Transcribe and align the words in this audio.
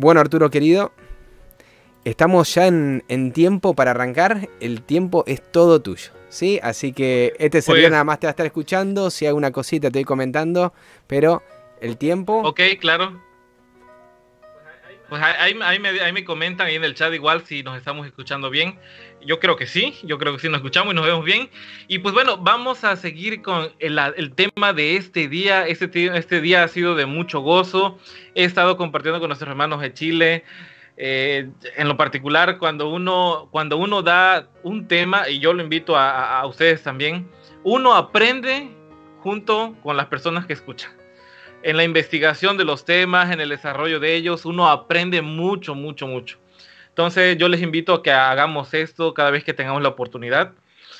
Bueno, 0.00 0.22
Arturo 0.22 0.48
querido, 0.48 0.92
estamos 2.06 2.54
ya 2.54 2.66
en, 2.66 3.32
tiempo 3.34 3.74
para 3.74 3.90
arrancar. 3.90 4.48
El 4.58 4.80
tiempo 4.80 5.24
es 5.26 5.42
todo 5.52 5.82
tuyo. 5.82 6.12
¿Sí? 6.30 6.58
Así 6.62 6.94
que 6.94 7.34
este 7.38 7.60
pues 7.60 7.90
nada 7.90 8.02
más 8.02 8.18
te 8.18 8.26
va 8.26 8.30
a 8.30 8.32
estar 8.32 8.46
escuchando. 8.46 9.10
Si 9.10 9.26
hay 9.26 9.32
una 9.32 9.50
cosita 9.50 9.90
te 9.90 9.98
voy 9.98 10.04
comentando. 10.04 10.72
Pero 11.06 11.42
el 11.82 11.98
tiempo. 11.98 12.40
Ok, 12.46 12.60
claro. 12.80 13.20
Pues 15.10 15.20
ahí, 15.22 15.54
me, 15.54 16.24
comentan 16.24 16.68
ahí 16.68 16.76
en 16.76 16.84
el 16.84 16.94
chat 16.94 17.12
igual 17.12 17.44
si 17.44 17.64
nos 17.64 17.76
estamos 17.76 18.06
escuchando 18.06 18.48
bien. 18.48 18.78
Yo 19.26 19.40
creo 19.40 19.56
que 19.56 19.66
sí, 19.66 19.96
yo 20.04 20.18
creo 20.18 20.32
que 20.34 20.38
sí 20.38 20.48
nos 20.48 20.58
escuchamos 20.58 20.92
y 20.92 20.94
nos 20.94 21.04
vemos 21.04 21.24
bien. 21.24 21.50
Y 21.88 21.98
pues 21.98 22.14
bueno, 22.14 22.36
vamos 22.36 22.84
a 22.84 22.94
seguir 22.94 23.42
con 23.42 23.72
el, 23.80 24.32
tema 24.36 24.72
de 24.72 24.94
este 24.94 25.26
día. 25.26 25.66
Este, 25.66 26.16
este 26.16 26.40
día 26.40 26.62
ha 26.62 26.68
sido 26.68 26.94
de 26.94 27.06
mucho 27.06 27.40
gozo. 27.40 27.98
He 28.36 28.44
estado 28.44 28.76
compartiendo 28.76 29.18
con 29.18 29.30
nuestros 29.30 29.50
hermanos 29.50 29.80
de 29.80 29.92
Chile. 29.92 30.44
Eh, 30.96 31.48
en 31.76 31.88
lo 31.88 31.96
particular, 31.96 32.58
cuando 32.58 32.88
uno, 32.88 33.48
cuando 33.50 33.78
uno 33.78 34.02
da 34.02 34.48
un 34.62 34.86
tema, 34.86 35.28
y 35.28 35.40
yo 35.40 35.52
lo 35.52 35.60
invito 35.60 35.96
a, 35.96 36.38
a 36.38 36.46
ustedes 36.46 36.84
también, 36.84 37.28
uno 37.64 37.96
aprende 37.96 38.70
junto 39.22 39.74
con 39.82 39.96
las 39.96 40.06
personas 40.06 40.46
que 40.46 40.52
escuchan 40.52 40.99
en 41.62 41.76
la 41.76 41.84
investigación 41.84 42.56
de 42.56 42.64
los 42.64 42.84
temas, 42.84 43.30
en 43.30 43.40
el 43.40 43.50
desarrollo 43.50 44.00
de 44.00 44.14
ellos, 44.14 44.44
uno 44.44 44.68
aprende 44.68 45.22
mucho, 45.22 45.74
mucho, 45.74 46.06
mucho. 46.06 46.38
Entonces 46.88 47.36
yo 47.38 47.48
les 47.48 47.62
invito 47.62 47.94
a 47.94 48.02
que 48.02 48.10
hagamos 48.10 48.74
esto 48.74 49.14
cada 49.14 49.30
vez 49.30 49.44
que 49.44 49.54
tengamos 49.54 49.82
la 49.82 49.90
oportunidad. 49.90 50.52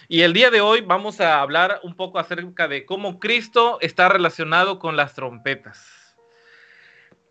Y 0.08 0.22
el 0.22 0.32
día 0.32 0.50
de 0.50 0.60
hoy 0.60 0.80
vamos 0.80 1.20
a 1.20 1.40
hablar 1.40 1.80
un 1.82 1.94
poco 1.94 2.18
acerca 2.18 2.68
de 2.68 2.84
cómo 2.84 3.18
Cristo 3.18 3.78
está 3.80 4.08
relacionado 4.08 4.78
con 4.78 4.96
las 4.96 5.14
trompetas. 5.14 6.16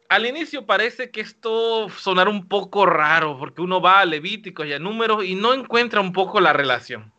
Al 0.08 0.26
inicio 0.26 0.66
parece 0.66 1.12
que 1.12 1.22
esto 1.22 1.88
sonar 1.90 2.28
un 2.28 2.48
poco 2.48 2.86
raro 2.86 3.38
porque 3.38 3.62
uno 3.62 3.80
va 3.80 4.00
a 4.00 4.06
Levíticos 4.06 4.66
y 4.66 4.74
a 4.74 4.80
Números 4.80 5.24
y 5.24 5.36
no 5.36 5.54
encuentra 5.54 6.02
un 6.02 6.14
poco 6.14 6.42
la 6.42 6.52
relación. 6.52 7.14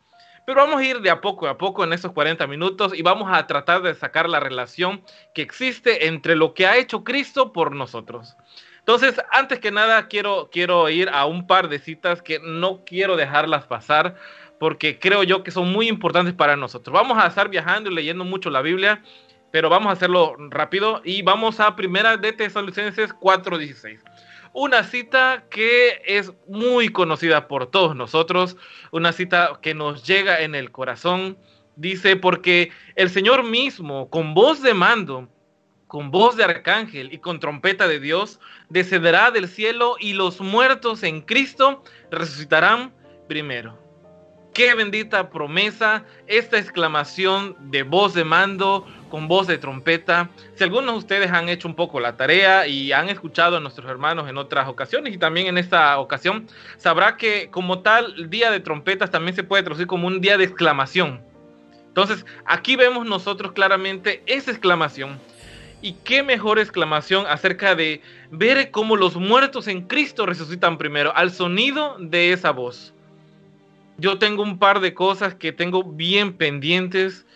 Pero 0.45 0.63
vamos 0.63 0.81
a 0.81 0.85
ir 0.85 1.01
de 1.01 1.11
a 1.11 1.21
poco 1.21 1.47
a 1.47 1.59
poco 1.59 1.85
en 1.85 1.93
esos 1.93 2.13
40 2.13 2.47
minutos 2.47 2.93
y 2.97 3.03
vamos 3.03 3.29
a 3.33 3.47
tratar 3.47 3.83
de 3.83 3.95
sacar 3.95 4.29
la 4.29 4.41
relación 4.41 5.03
que 5.35 5.43
existe 5.43 6.07
entre 6.07 6.35
lo 6.37 6.55
que 6.55 6.67
ha 6.67 6.77
hecho 6.77 7.05
Cristo 7.05 7.53
por 7.53 7.75
nosotros. 7.75 8.37
Entonces, 8.79 9.21
antes 9.31 9.61
que 9.61 9.71
nada, 9.71 10.09
quiero, 10.09 10.49
quiero 10.51 10.89
ir 10.89 11.09
a 11.11 11.27
un 11.27 11.47
par 11.47 11.69
de 11.69 11.79
citas 11.79 12.23
que 12.23 12.41
no 12.41 12.85
quiero 12.85 13.17
dejarlas 13.17 13.67
pasar 13.67 14.17
porque 14.59 14.99
creo 14.99 15.23
yo 15.23 15.43
que 15.43 15.51
son 15.51 15.73
muy 15.73 15.89
importantes 15.89 16.35
para 16.35 16.57
nosotros. 16.57 16.93
Vamos 16.93 17.17
a 17.23 17.27
estar 17.27 17.49
viajando 17.49 17.91
y 17.91 17.95
leyendo 17.95 18.25
mucho 18.25 18.51
la 18.51 18.63
Biblia, 18.63 19.03
pero 19.51 19.69
vamos 19.69 19.91
a 19.91 19.93
hacerlo 19.93 20.37
rápido 20.51 21.01
y 21.05 21.23
vamos 21.23 21.61
a 21.61 21.77
primera 21.77 22.17
de 22.17 22.33
Tesalonicenses 22.33 23.15
4:16 23.15 24.01
una 24.53 24.85
cita 24.85 25.45
que 25.51 26.03
es 26.05 26.33
muy 26.49 26.89
conocida 26.89 27.49
por 27.49 27.67
todos 27.71 27.95
nosotros, 27.95 28.57
una 28.91 29.13
cita 29.13 29.59
que 29.63 29.75
nos 29.75 30.07
llega 30.07 30.41
en 30.41 30.55
el 30.55 30.71
corazón. 30.71 31.39
Dice, 31.77 32.17
porque 32.17 32.71
el 32.97 33.11
Señor 33.11 33.45
mismo, 33.45 34.11
con 34.11 34.35
voz 34.35 34.63
de 34.63 34.75
mando, 34.75 35.29
con 35.87 36.11
voz 36.11 36.37
de 36.37 36.45
arcángel 36.45 37.13
y 37.13 37.19
con 37.19 37.41
trompeta 37.41 37.89
de 37.89 38.01
Dios, 38.01 38.39
descenderá 38.69 39.31
del 39.31 39.49
cielo 39.49 39.97
y 39.99 40.13
los 40.13 40.41
muertos 40.41 41.03
en 41.03 41.21
Cristo 41.21 41.83
resucitarán 42.11 42.93
primero. 43.29 43.79
Qué 44.55 44.75
bendita 44.75 45.31
promesa, 45.31 46.05
esta 46.27 46.59
exclamación 46.59 47.57
de 47.71 47.83
voz 47.85 48.15
de 48.15 48.25
mando, 48.25 48.87
con 49.11 49.29
voz 49.29 49.47
de 49.47 49.59
trompeta. 49.59 50.31
Si 50.55 50.65
algunos 50.65 50.95
de 50.95 50.99
ustedes 50.99 51.31
han 51.31 51.49
hecho 51.51 51.69
un 51.69 51.75
poco 51.75 52.01
la 52.01 52.17
tarea 52.17 52.67
y 52.67 52.93
han 52.93 53.11
escuchado 53.11 53.59
a 53.59 53.61
nuestros 53.61 53.91
hermanos 53.91 54.29
en 54.31 54.39
otras 54.39 54.69
ocasiones 54.69 55.13
y 55.13 55.19
también 55.19 55.49
en 55.49 55.59
esta 55.59 55.99
ocasión, 55.99 56.47
sabrá 56.79 57.17
que 57.19 57.51
como 57.51 57.81
tal 57.81 58.15
el 58.17 58.31
día 58.31 58.51
de 58.51 58.61
trompetas 58.61 59.11
también 59.11 59.37
se 59.37 59.45
puede 59.45 59.63
traducir 59.63 59.87
como 59.87 60.07
un 60.07 60.21
día 60.23 60.39
de 60.39 60.45
exclamación. 60.45 61.21
Entonces, 61.89 62.25
aquí 62.47 62.77
vemos 62.77 63.05
nosotros 63.05 63.53
claramente 63.53 64.23
esa 64.27 64.53
exclamación. 64.53 65.19
Y 65.83 65.95
qué 66.05 66.23
mejor 66.23 66.59
exclamación 66.59 67.27
acerca 67.27 67.75
de 67.75 68.03
ver 68.31 68.71
cómo 68.71 68.97
los 68.97 69.17
muertos 69.17 69.67
en 69.67 69.83
Cristo 69.83 70.25
resucitan 70.25 70.79
primero, 70.79 71.15
al 71.17 71.33
sonido 71.33 71.97
de 71.99 72.33
esa 72.33 72.53
voz. 72.53 72.95
Yo 73.97 74.19
tengo 74.19 74.43
un 74.43 74.59
par 74.59 74.81
de 74.81 74.95
cosas 74.95 75.35
que 75.35 75.53
tengo 75.53 75.83
bien 75.83 76.35
pendientes 76.35 77.27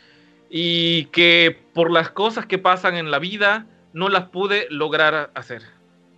y 0.50 1.06
que 1.06 1.64
por 1.74 1.90
las 1.90 2.10
cosas 2.10 2.46
que 2.46 2.58
pasan 2.58 2.96
en 2.96 3.10
la 3.10 3.18
vida 3.18 3.66
no 3.92 4.08
las 4.08 4.28
pude 4.28 4.66
lograr 4.70 5.30
hacer. 5.34 5.62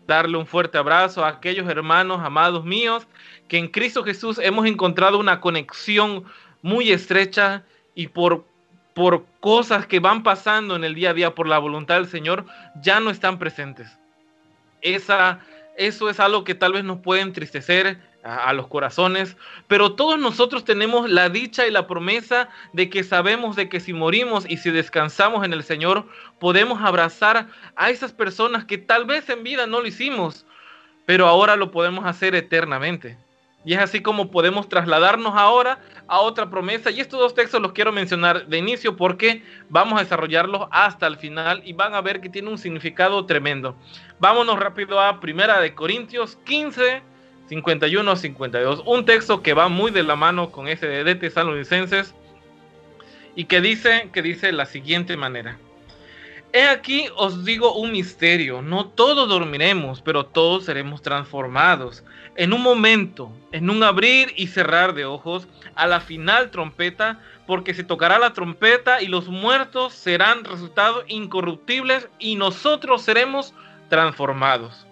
Darle 0.07 0.37
un 0.37 0.47
fuerte 0.47 0.79
abrazo 0.79 1.25
a 1.25 1.29
aquellos 1.29 1.69
hermanos 1.69 2.21
amados 2.23 2.65
míos 2.65 3.07
que 3.49 3.59
en 3.59 3.69
Cristo 3.69 4.05
Jesús 4.05 4.39
hemos 4.39 4.67
encontrado 4.67 5.19
una 5.19 5.41
conexión 5.41 6.25
muy 6.63 6.91
estrecha 6.91 7.65
y 7.95 8.09
por, 8.09 8.45
por 8.95 9.25
cosas 9.41 9.87
que 9.87 10.01
van 10.01 10.23
pasando 10.23 10.77
en 10.77 10.85
el 10.85 10.95
día 10.95 11.11
a 11.11 11.15
día 11.15 11.35
por 11.35 11.49
la 11.49 11.59
voluntad 11.59 11.97
del 11.97 12.09
Señor 12.09 12.47
ya 12.83 13.01
no 13.01 13.11
están 13.11 13.39
presentes. 13.39 13.89
Esa, 14.81 15.41
eso 15.77 16.09
es 16.09 16.21
algo 16.21 16.45
que 16.45 16.55
tal 16.55 16.73
vez 16.73 16.85
nos 16.85 17.01
puede 17.01 17.23
entristecer, 17.23 17.99
a, 18.27 18.53
los 18.53 18.67
corazones, 18.67 19.37
pero 19.69 19.95
todos 19.95 20.19
nosotros 20.19 20.65
tenemos 20.65 21.09
la 21.09 21.29
dicha 21.29 21.67
y 21.67 21.71
la 21.71 21.87
promesa 21.87 22.49
de 22.73 22.91
que 22.91 23.05
sabemos 23.05 23.57
de 23.57 23.69
que 23.69 23.81
si 23.81 23.93
morimos 23.93 24.45
y 24.49 24.57
si 24.57 24.71
descansamos 24.71 25.45
en 25.45 25.53
el 25.53 25.63
Señor, 25.63 26.07
podemos 26.39 26.83
abrazar 26.83 27.49
a 27.77 27.91
esas 27.91 28.13
personas 28.13 28.65
que 28.65 28.79
tal 28.79 29.05
vez 29.05 29.29
en 29.29 29.43
vida 29.43 29.67
no 29.67 29.81
lo 29.81 29.87
hicimos, 29.87 30.47
pero 31.07 31.27
ahora 31.27 31.57
lo 31.57 31.71
podemos 31.71 32.05
hacer 32.05 32.35
eternamente. 32.35 33.17
Y 33.67 33.75
es 33.75 33.81
así 33.81 34.01
como 34.01 34.31
podemos 34.31 34.69
trasladarnos 34.69 35.35
ahora 35.35 35.81
a 36.07 36.21
otra 36.21 36.49
promesa. 36.49 36.93
Y 36.93 37.01
estos 37.01 37.19
dos 37.19 37.35
textos 37.35 37.61
los 37.61 37.73
quiero 37.73 37.91
mencionar 37.91 38.47
de 38.47 38.59
inicio 38.59 38.97
porque 38.97 39.43
vamos 39.69 39.99
a 39.99 40.05
desarrollarlos 40.05 40.69
hasta 40.71 41.09
el 41.09 41.17
final 41.17 41.63
y 41.65 41.73
van 41.73 41.97
a 41.97 42.01
ver 42.01 42.21
que 42.21 42.29
tiene 42.29 42.49
un 42.49 42.59
significado 42.59 43.27
tremendo. 43.27 43.75
Vámonos 44.21 44.61
rápido 44.61 45.01
a 45.01 45.19
Primera 45.19 45.59
de 45.59 45.75
Corintios 45.75 46.39
15, 46.45 47.03
51 47.49 48.17
52. 48.17 48.83
Un 48.87 49.05
texto 49.05 49.43
que 49.43 49.55
va 49.55 49.69
muy 49.69 49.91
de 49.91 50.03
la 50.03 50.17
mano 50.17 50.51
con 50.51 50.69
ese 50.69 50.87
de 50.87 51.15
Tesalonicenses 51.15 52.15
y 53.35 53.45
que 53.45 53.61
dice, 53.61 54.11
que 54.13 54.23
dice 54.23 54.53
la 54.53 54.67
siguiente 54.67 55.17
manera. 55.17 55.59
He 56.53 56.63
aquí 56.69 57.07
os 57.17 57.45
digo 57.45 57.75
un 57.75 57.93
misterio, 57.93 58.63
no 58.63 58.87
todos 58.87 59.29
dormiremos, 59.29 60.01
pero 60.01 60.25
todos 60.25 60.65
seremos 60.65 61.03
transformados. 61.03 62.03
En 62.35 62.53
un 62.53 62.63
momento, 62.63 63.31
en 63.53 63.69
un 63.69 63.83
abrir 63.83 64.33
y 64.37 64.47
cerrar 64.47 64.95
de 64.95 65.05
ojos, 65.05 65.49
a 65.75 65.87
la 65.87 66.01
final 66.01 66.51
trompeta, 66.51 67.21
porque 67.47 67.75
se 67.75 67.85
tocará 67.85 68.19
la 68.19 68.33
trompeta 68.33 69.03
y 69.03 69.09
los 69.09 69.29
muertos 69.29 69.93
serán 69.93 70.45
resultados 70.45 71.05
incorruptibles 71.09 72.09
y 72.19 72.37
nosotros 72.37 73.03
seremos 73.03 73.53
transformados 73.91 74.86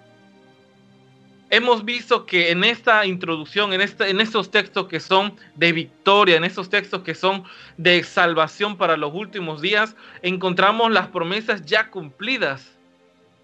hemos 1.55 1.85
visto 1.85 2.27
que 2.27 2.51
en 2.51 2.65
esta 2.65 3.07
introducción, 3.07 3.73
en, 3.73 3.81
esta, 3.81 4.09
en 4.09 4.21
estos 4.21 4.51
textos 4.51 4.89
que 4.89 5.01
son 5.01 5.37
de 5.55 5.73
victoria, 5.73 6.37
en 6.37 6.45
estos 6.45 6.69
textos 6.69 7.03
que 7.03 7.15
son 7.15 7.45
de 7.77 8.03
salvación 8.03 8.77
para 8.77 8.97
los 8.97 9.15
últimos 9.15 9.61
días, 9.61 9.97
encontramos 10.23 10.91
las 10.91 11.09
promesas 11.09 11.65
ya 11.65 11.91
cumplidas, 11.91 12.77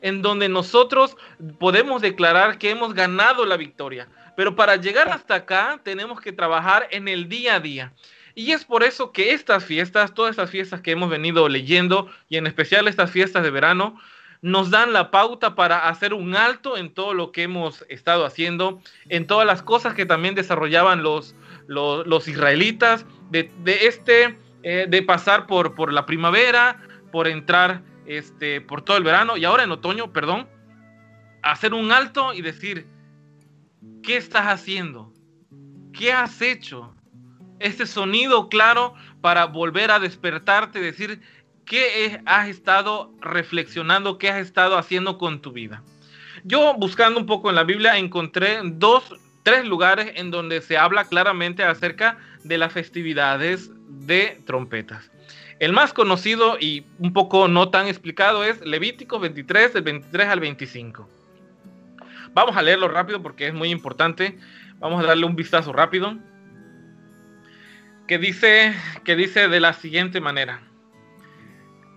en 0.03 0.22
donde 0.22 0.49
nosotros 0.49 1.16
podemos 1.59 2.03
declarar 2.03 2.59
que 2.59 2.70
hemos 2.70 2.94
ganado 2.94 3.44
la 3.44 3.56
victoria. 3.56 4.09
Pero 4.37 4.56
para 4.56 4.76
llegar 4.76 5.09
hasta 5.09 5.34
acá 5.34 5.81
tenemos 5.82 6.20
que 6.20 6.32
trabajar 6.32 6.88
en 6.91 7.09
el 7.09 7.28
día 7.28 7.56
a 7.56 7.60
día. 7.60 7.93
Y 8.34 8.53
es 8.53 8.65
por 8.65 8.82
eso 8.82 9.12
que 9.12 9.32
estas 9.32 9.65
fiestas, 9.65 10.15
todas 10.15 10.31
estas 10.31 10.50
fiestas 10.50 10.81
que 10.81 10.93
hemos 10.93 11.10
venido 11.10 11.49
leyendo, 11.49 12.10
y 12.28 12.37
en 12.37 12.47
especial 12.47 12.88
estas 12.88 13.10
fiestas 13.10 13.43
de 13.43 13.50
verano, 13.50 14.00
nos 14.42 14.70
dan 14.70 14.92
la 14.92 15.10
pauta 15.10 15.54
para 15.54 15.88
hacer 15.88 16.14
un 16.14 16.34
alto 16.34 16.76
en 16.76 16.92
todo 16.92 17.14
lo 17.14 17.31
que 17.32 17.42
hemos 17.42 17.84
estado 17.88 18.25
haciendo, 18.25 18.81
en 19.08 19.26
todas 19.26 19.46
las 19.46 19.62
cosas 19.62 19.94
que 19.94 20.06
también 20.06 20.34
desarrollaban 20.34 21.02
los, 21.02 21.34
los, 21.66 22.28
israelitas, 22.28 23.04
de, 23.31 23.50
este, 23.66 24.38
eh, 24.62 24.87
de 24.88 25.02
pasar 25.02 25.46
por, 25.46 25.75
por 25.75 25.92
la 25.92 26.06
primavera, 26.06 26.81
por 27.12 27.28
entrar 27.28 27.82
este, 28.06 28.60
por 28.60 28.82
todo 28.82 28.96
el 28.96 29.04
verano 29.04 29.37
y 29.37 29.44
ahora 29.44 29.62
en 29.62 29.70
otoño, 29.70 30.12
perdón, 30.12 30.48
hacer 31.43 31.75
un 31.75 31.93
alto 31.93 32.32
y 32.34 32.43
decir, 32.43 32.86
¿qué 34.02 34.16
estás 34.16 34.46
haciendo? 34.46 35.12
¿Qué 35.93 36.12
has 36.12 36.40
hecho? 36.40 36.94
Este 37.58 37.86
sonido 37.86 38.48
claro 38.48 38.94
para 39.20 39.44
volver 39.44 39.90
a 39.90 40.00
despertarte, 40.00 40.81
decir, 40.81 41.20
¿Qué 41.70 42.20
has 42.26 42.49
estado 42.49 43.14
reflexionando? 43.20 44.19
¿Qué 44.19 44.28
has 44.28 44.40
estado 44.40 44.76
haciendo 44.76 45.19
con 45.19 45.40
tu 45.40 45.52
vida? 45.52 45.84
Yo 46.43 46.75
buscando 46.75 47.20
un 47.20 47.26
poco 47.26 47.49
en 47.49 47.55
la 47.55 47.62
Biblia 47.62 47.96
encontré 47.96 48.58
dos, 48.64 49.14
tres 49.44 49.64
lugares 49.64 50.11
en 50.17 50.32
donde 50.32 50.62
se 50.62 50.76
habla 50.76 51.05
claramente 51.05 51.62
acerca 51.62 52.19
de 52.43 52.58
las 52.58 52.72
festividades 52.72 53.70
de 53.87 54.43
trompetas. 54.46 55.12
El 55.61 55.72
más 55.72 55.93
conocido 55.93 56.56
y 56.58 56.87
un 56.99 57.12
poco 57.12 57.46
no 57.46 57.69
tan 57.69 57.87
explicado 57.87 58.43
es 58.43 58.61
Levítico 58.62 59.20
23, 59.20 59.72
del 59.72 59.84
23 59.84 60.26
al 60.26 60.40
25. 60.40 61.08
Vamos 62.34 62.56
a 62.56 62.62
leerlo 62.62 62.88
rápido 62.88 63.22
porque 63.22 63.46
es 63.46 63.55
muy 63.55 63.70
importante. 63.70 64.37
Vamos 64.81 65.05
a 65.05 65.06
darle 65.06 65.25
un 65.25 65.37
vistazo 65.37 65.72
rápido. 65.72 66.19
Que 68.08 68.19
dice, 68.19 68.75
que 69.05 69.14
dice 69.14 69.46
de 69.46 69.61
la 69.61 69.72
siguiente 69.72 70.20
manera. 70.20 70.62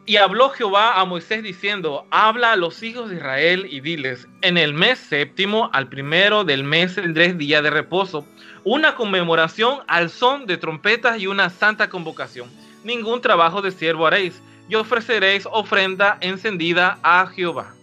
Y 0.06 0.18
habló 0.18 0.50
Jehová 0.50 1.00
a 1.00 1.06
Moisés 1.06 1.44
diciendo, 1.44 2.06
habla 2.12 2.52
a 2.52 2.56
los 2.58 2.84
hijos 2.84 3.10
de 3.10 3.16
Israel 3.16 3.68
y 3.70 3.80
diles, 3.80 4.28
en 4.42 4.58
el 4.58 4.74
mes 4.74 5.00
séptimo, 5.00 5.70
al 5.72 5.88
primero 5.88 6.44
del 6.44 6.66
mes 6.66 6.96
tendréis 6.96 7.38
día 7.38 7.62
de 7.62 7.70
reposo, 7.70 8.28
una 8.66 8.96
conmemoración 8.96 9.80
al 9.88 10.10
son 10.10 10.46
de 10.46 10.58
trompetas 10.58 11.22
y 11.22 11.28
una 11.28 11.50
santa 11.50 11.90
convocación. 11.90 12.50
Ningún 12.84 13.22
trabajo 13.22 13.62
de 13.62 13.72
siervo 13.72 14.06
haréis, 14.06 14.42
y 14.68 14.76
ofreceréis 14.76 15.48
ofrenda 15.52 16.18
encendida 16.22 16.98
a 17.04 17.26
Jehová. 17.28 17.74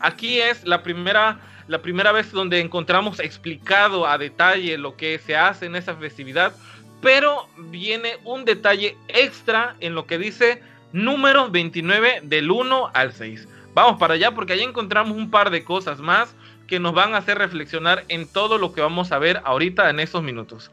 Aquí 0.00 0.40
es 0.40 0.64
la 0.64 0.82
primera, 0.82 1.40
la 1.68 1.82
primera 1.82 2.10
vez 2.10 2.32
donde 2.32 2.60
encontramos 2.60 3.20
explicado 3.20 4.06
a 4.06 4.18
detalle 4.18 4.76
lo 4.78 4.96
que 4.96 5.18
se 5.18 5.36
hace 5.36 5.66
en 5.66 5.76
esa 5.76 5.94
festividad, 5.94 6.52
pero 7.00 7.48
viene 7.56 8.16
un 8.24 8.44
detalle 8.44 8.96
extra 9.08 9.76
en 9.80 9.94
lo 9.94 10.06
que 10.06 10.18
dice 10.18 10.62
números 10.92 11.50
29 11.52 12.20
del 12.24 12.50
1 12.50 12.90
al 12.92 13.12
6. 13.12 13.48
Vamos 13.74 13.98
para 13.98 14.14
allá 14.14 14.32
porque 14.32 14.52
allá 14.52 14.64
encontramos 14.64 15.16
un 15.16 15.30
par 15.30 15.50
de 15.50 15.64
cosas 15.64 16.00
más 16.00 16.34
que 16.66 16.78
nos 16.78 16.94
van 16.94 17.14
a 17.14 17.18
hacer 17.18 17.38
reflexionar 17.38 18.04
en 18.08 18.26
todo 18.26 18.58
lo 18.58 18.72
que 18.72 18.80
vamos 18.80 19.12
a 19.12 19.18
ver 19.18 19.40
ahorita 19.44 19.90
en 19.90 20.00
estos 20.00 20.22
minutos. 20.22 20.70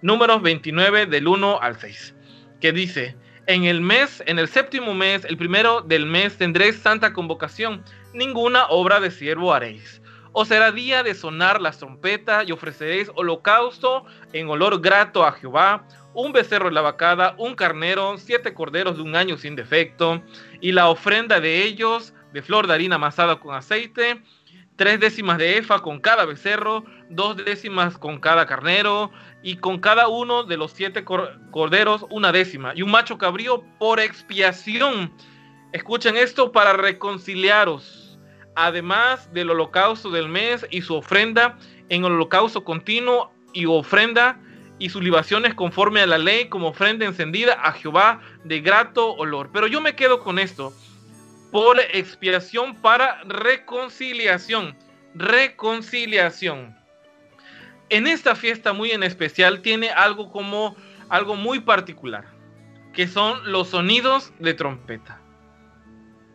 Números 0.00 0.42
29 0.42 1.06
del 1.06 1.28
1 1.28 1.60
al 1.60 1.78
6, 1.78 2.14
que 2.60 2.72
dice, 2.72 3.16
en 3.46 3.64
el 3.64 3.80
mes, 3.80 4.22
en 4.26 4.38
el 4.38 4.48
séptimo 4.48 4.94
mes, 4.94 5.24
el 5.24 5.36
primero 5.36 5.80
del 5.80 6.06
mes, 6.06 6.36
tendréis 6.38 6.76
santa 6.76 7.12
convocación, 7.12 7.82
ninguna 8.14 8.66
obra 8.66 9.00
de 9.00 9.10
siervo 9.10 9.52
haréis. 9.52 10.00
O 10.32 10.44
será 10.44 10.72
día 10.72 11.02
de 11.02 11.14
sonar 11.14 11.60
las 11.60 11.78
trompetas 11.78 12.48
y 12.48 12.52
ofreceréis 12.52 13.10
holocausto 13.14 14.04
en 14.32 14.48
olor 14.48 14.80
grato 14.80 15.24
a 15.24 15.32
Jehová, 15.32 15.86
un 16.14 16.32
becerro 16.32 16.68
de 16.68 16.74
la 16.74 16.80
vacada, 16.80 17.34
un 17.38 17.54
carnero, 17.54 18.16
siete 18.18 18.54
corderos 18.54 18.96
de 18.96 19.02
un 19.02 19.16
año 19.16 19.36
sin 19.36 19.56
defecto, 19.56 20.22
y 20.60 20.72
la 20.72 20.88
ofrenda 20.88 21.40
de 21.40 21.64
ellos 21.64 22.14
de 22.32 22.42
flor 22.42 22.66
de 22.66 22.74
harina 22.74 22.96
amasada 22.96 23.38
con 23.40 23.54
aceite, 23.54 24.22
tres 24.76 25.00
décimas 25.00 25.38
de 25.38 25.58
efa 25.58 25.80
con 25.80 26.00
cada 26.00 26.24
becerro, 26.24 26.84
dos 27.10 27.36
décimas 27.36 27.98
con 27.98 28.20
cada 28.20 28.46
carnero, 28.46 29.10
y 29.42 29.56
con 29.56 29.80
cada 29.80 30.08
uno 30.08 30.44
de 30.44 30.56
los 30.56 30.72
siete 30.72 31.04
corderos 31.04 32.06
una 32.10 32.32
décima, 32.32 32.72
y 32.74 32.82
un 32.82 32.90
macho 32.90 33.18
cabrío 33.18 33.64
por 33.78 34.00
expiación. 34.00 35.12
Escuchen 35.72 36.16
esto 36.16 36.52
para 36.52 36.74
reconciliaros, 36.74 38.18
además 38.54 39.32
del 39.32 39.50
holocausto 39.50 40.10
del 40.10 40.28
mes 40.28 40.66
y 40.70 40.82
su 40.82 40.94
ofrenda 40.94 41.58
en 41.88 42.04
holocausto 42.04 42.62
continuo 42.62 43.32
y 43.52 43.66
ofrenda 43.66 44.38
y 44.82 44.88
sus 44.88 45.00
libaciones 45.00 45.54
conforme 45.54 46.00
a 46.00 46.06
la 46.08 46.18
ley 46.18 46.48
como 46.48 46.66
ofrenda 46.66 47.06
encendida 47.06 47.52
a 47.52 47.70
Jehová 47.70 48.20
de 48.42 48.60
grato 48.60 49.14
olor. 49.14 49.50
Pero 49.52 49.68
yo 49.68 49.80
me 49.80 49.94
quedo 49.94 50.18
con 50.18 50.40
esto, 50.40 50.72
por 51.52 51.78
expiación 51.78 52.74
para 52.74 53.22
reconciliación, 53.22 54.76
reconciliación. 55.14 56.76
En 57.90 58.08
esta 58.08 58.34
fiesta 58.34 58.72
muy 58.72 58.90
en 58.90 59.04
especial 59.04 59.62
tiene 59.62 59.88
algo 59.90 60.32
como 60.32 60.74
algo 61.08 61.36
muy 61.36 61.60
particular, 61.60 62.24
que 62.92 63.06
son 63.06 63.52
los 63.52 63.68
sonidos 63.68 64.32
de 64.40 64.54
trompeta. 64.54 65.21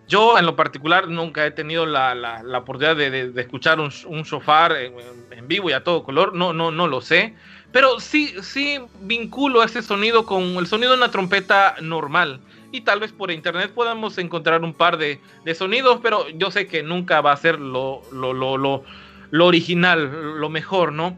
Yo 0.08 0.38
en 0.40 0.46
lo 0.46 0.56
particular 0.56 1.10
nunca 1.10 1.46
he 1.46 1.52
tenido 1.52 1.86
la, 1.86 2.16
la, 2.16 2.58
oportunidad 2.58 2.96
de, 2.96 3.32
de, 3.32 3.42
escuchar 3.42 3.80
un, 3.80 3.92
un 4.06 4.24
shofar 4.24 4.72
en, 4.78 4.94
en, 5.32 5.48
vivo 5.48 5.70
y 5.70 5.74
a 5.74 5.84
todo 5.84 6.04
color, 6.04 6.34
no, 6.34 6.54
no, 6.54 6.72
no 6.72 6.88
lo 6.88 7.02
sé, 7.02 7.36
pero 7.74 8.00
sí, 8.00 8.34
sí 8.42 8.80
vinculo 9.02 9.64
ese 9.64 9.82
sonido 9.82 10.26
con 10.26 10.42
el 10.58 10.68
sonido 10.68 10.92
de 10.92 10.98
una 10.98 11.12
trompeta 11.12 11.76
normal. 11.82 12.40
Y 12.72 12.82
tal 12.82 13.00
vez 13.00 13.12
por 13.12 13.32
internet 13.32 13.72
podamos 13.74 14.18
encontrar 14.18 14.64
un 14.64 14.74
par 14.74 14.98
de, 14.98 15.20
de 15.46 15.56
sonidos, 15.56 16.00
pero 16.02 16.28
yo 16.30 16.52
sé 16.52 16.68
que 16.68 16.84
nunca 16.84 17.22
va 17.22 17.32
a 17.32 17.38
ser 17.38 17.60
lo, 17.60 18.02
lo, 18.12 18.34
lo, 18.34 18.58
lo, 18.58 19.46
original, 19.46 20.40
lo 20.40 20.50
mejor, 20.50 20.92
¿no? 20.92 21.18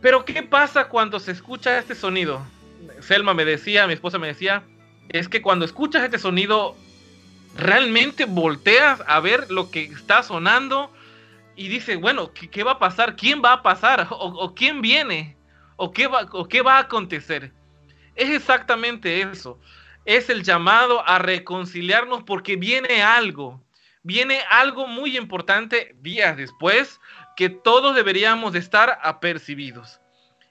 Pero 0.00 0.24
¿qué 0.24 0.42
pasa 0.42 0.88
cuando 0.88 1.20
se 1.20 1.32
escucha 1.32 1.78
este 1.78 1.94
sonido? 1.94 2.40
Selma 3.00 3.34
me 3.34 3.44
decía, 3.44 3.86
mi 3.86 3.92
esposa 3.92 4.18
me 4.18 4.28
decía, 4.28 4.62
es 5.10 5.28
que 5.28 5.42
cuando 5.42 5.64
escuchas 5.64 6.04
este 6.04 6.18
sonido, 6.18 6.74
realmente 7.56 8.24
volteas 8.24 9.02
a 9.06 9.20
ver 9.20 9.50
lo 9.50 9.70
que 9.70 9.84
está 9.84 10.22
sonando 10.22 10.92
y 11.56 11.68
dice, 11.68 11.96
bueno, 11.96 12.32
¿qué, 12.32 12.64
va 12.64 12.72
a 12.72 12.78
pasar? 12.78 13.16
¿Quién 13.16 13.42
va 13.44 13.52
a 13.52 13.62
pasar? 13.62 14.06
¿O, 14.10 14.54
quién 14.54 14.80
viene? 14.80 15.36
¿O 15.76 15.90
qué, 15.90 16.06
va, 16.06 16.26
¿O 16.32 16.48
qué 16.48 16.62
va 16.62 16.76
a 16.76 16.80
acontecer? 16.80 17.52
Es 18.14 18.30
exactamente 18.30 19.20
eso. 19.20 19.58
Es 20.04 20.30
el 20.30 20.42
llamado 20.42 21.06
a 21.06 21.18
reconciliarnos 21.18 22.22
porque 22.22 22.56
viene 22.56 23.02
algo. 23.02 23.62
Viene 24.02 24.40
algo 24.48 24.86
muy 24.86 25.18
importante 25.18 25.94
días 26.00 26.36
después 26.36 27.00
que 27.36 27.50
todos 27.50 27.94
deberíamos 27.94 28.52
de 28.52 28.58
estar 28.58 28.98
apercibidos. 29.02 30.00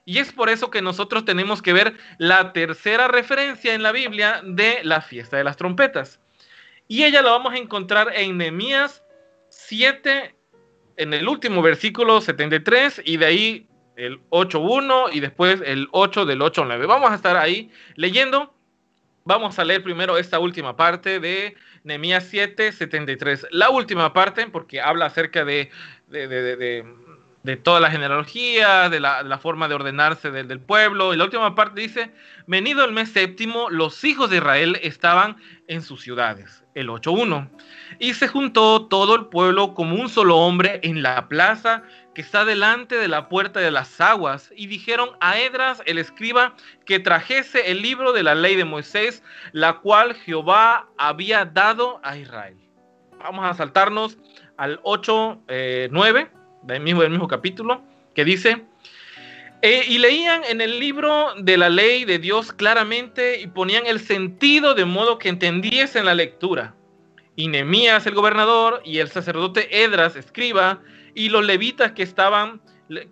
Y 0.06 0.18
es 0.20 0.32
por 0.32 0.50
eso 0.50 0.70
que 0.70 0.82
nosotros 0.82 1.26
tenemos 1.26 1.62
que 1.62 1.74
ver 1.74 1.96
la 2.18 2.54
tercera 2.54 3.08
referencia 3.08 3.74
en 3.74 3.84
la 3.84 3.92
Biblia 3.92 4.42
de 4.44 4.80
la 4.84 5.02
fiesta 5.02 5.38
de 5.38 5.44
las 5.44 5.58
trompetas. 5.58 6.20
Y 6.92 7.04
ella 7.04 7.22
la 7.22 7.30
vamos 7.30 7.54
a 7.54 7.58
encontrar 7.58 8.12
en 8.16 8.38
Nehemías 8.38 9.04
7, 9.50 10.36
en 10.98 11.14
el 11.14 11.28
último 11.28 11.62
versículo 11.62 12.20
73 12.20 13.04
y 13.06 13.18
de 13.18 13.26
ahí 13.28 13.68
el 13.96 14.20
8.1 14.30 15.14
y 15.14 15.20
después 15.20 15.62
el 15.64 15.88
8 15.92 16.26
del 16.26 16.42
8.9. 16.42 16.88
Vamos 16.88 17.12
a 17.12 17.16
estar 17.16 17.38
ahí 17.38 17.72
leyendo. 17.94 18.56
Vamos 19.24 19.60
a 19.60 19.66
leer 19.66 19.84
primero 19.84 20.18
esta 20.18 20.40
última 20.40 20.76
parte 20.76 21.20
de 21.20 21.56
Nehemías 21.84 22.24
7, 22.24 22.72
73. 22.72 23.46
La 23.52 23.70
última 23.70 24.12
parte, 24.12 24.48
porque 24.48 24.82
habla 24.82 25.06
acerca 25.06 25.46
de, 25.46 25.70
de, 26.08 26.28
de, 26.28 26.56
de 26.56 26.86
toda 27.58 27.80
la 27.80 27.92
genealogía, 27.92 28.90
de 28.90 29.00
la, 29.00 29.40
forma 29.42 29.68
de 29.68 29.76
ordenarse 29.76 30.32
del, 30.32 30.60
pueblo. 30.60 31.14
Y 31.14 31.18
la 31.18 31.24
última 31.24 31.56
parte 31.56 31.82
dice, 31.82 32.12
venido 32.48 32.84
el 32.84 32.92
mes 32.92 33.12
séptimo, 33.12 33.70
los 33.70 34.04
hijos 34.04 34.30
de 34.30 34.38
Israel 34.38 34.80
estaban 34.82 35.38
en 35.68 35.82
sus 35.82 36.02
ciudades. 36.02 36.64
El 36.76 36.90
8.1. 36.90 37.50
Y 38.00 38.14
se 38.14 38.28
juntó 38.28 38.88
todo 38.88 39.16
el 39.16 39.26
pueblo 39.28 39.74
como 39.74 39.96
un 39.96 40.10
solo 40.10 40.38
hombre 40.38 40.80
en 40.84 41.02
la 41.02 41.28
plaza 41.28 41.84
que 42.14 42.22
está 42.22 42.46
delante 42.46 42.96
de 42.96 43.08
la 43.08 43.30
puerta 43.30 43.60
de 43.60 43.72
las 43.72 44.00
aguas. 44.02 44.52
Y 44.56 44.68
dijeron 44.68 45.12
a 45.20 45.40
Edras, 45.40 45.82
el 45.86 45.98
escriba, 45.98 46.56
que 46.86 47.00
trajese 47.00 47.72
el 47.72 47.82
libro 47.82 48.14
de 48.14 48.24
la 48.24 48.36
ley 48.36 48.56
de 48.56 48.66
Moisés, 48.66 49.24
la 49.52 49.80
cual 49.80 50.14
Jehová 50.14 50.88
había 50.98 51.46
dado 51.46 52.00
a 52.04 52.18
Israel. 52.18 52.58
Vamos 53.20 53.46
a 53.46 53.54
saltarnos 53.54 54.18
al 54.58 54.82
8.9 54.84 55.42
eh, 55.48 56.30
del 56.64 56.82
mismo, 56.82 57.02
del 57.02 57.12
mismo 57.12 57.28
capítulo, 57.28 57.82
que 58.16 58.26
dice, 58.26 58.66
eh, 59.62 59.84
y 59.90 59.98
leían 59.98 60.44
en 60.46 60.62
el 60.62 60.80
libro 60.80 61.34
de 61.38 61.58
la 61.58 61.70
ley 61.70 62.06
de 62.06 62.18
Dios 62.18 62.54
claramente 62.54 63.42
y 63.42 63.48
ponían 63.48 63.86
el 63.88 64.00
sentido 64.00 64.74
de 64.74 64.86
modo 64.86 65.18
que 65.18 65.28
entendiesen 65.28 66.06
la 66.06 66.16
lectura. 66.16 66.76
Y 67.36 67.50
Nemías, 67.50 68.06
el 68.08 68.16
gobernador, 68.16 68.82
y 68.86 69.00
el 69.00 69.10
sacerdote 69.10 69.84
Edras, 69.84 70.16
escriba, 70.16 70.82
y 71.14 71.28
los 71.28 71.46
levitas 71.46 71.92
que 71.92 72.04
estaban, 72.04 72.62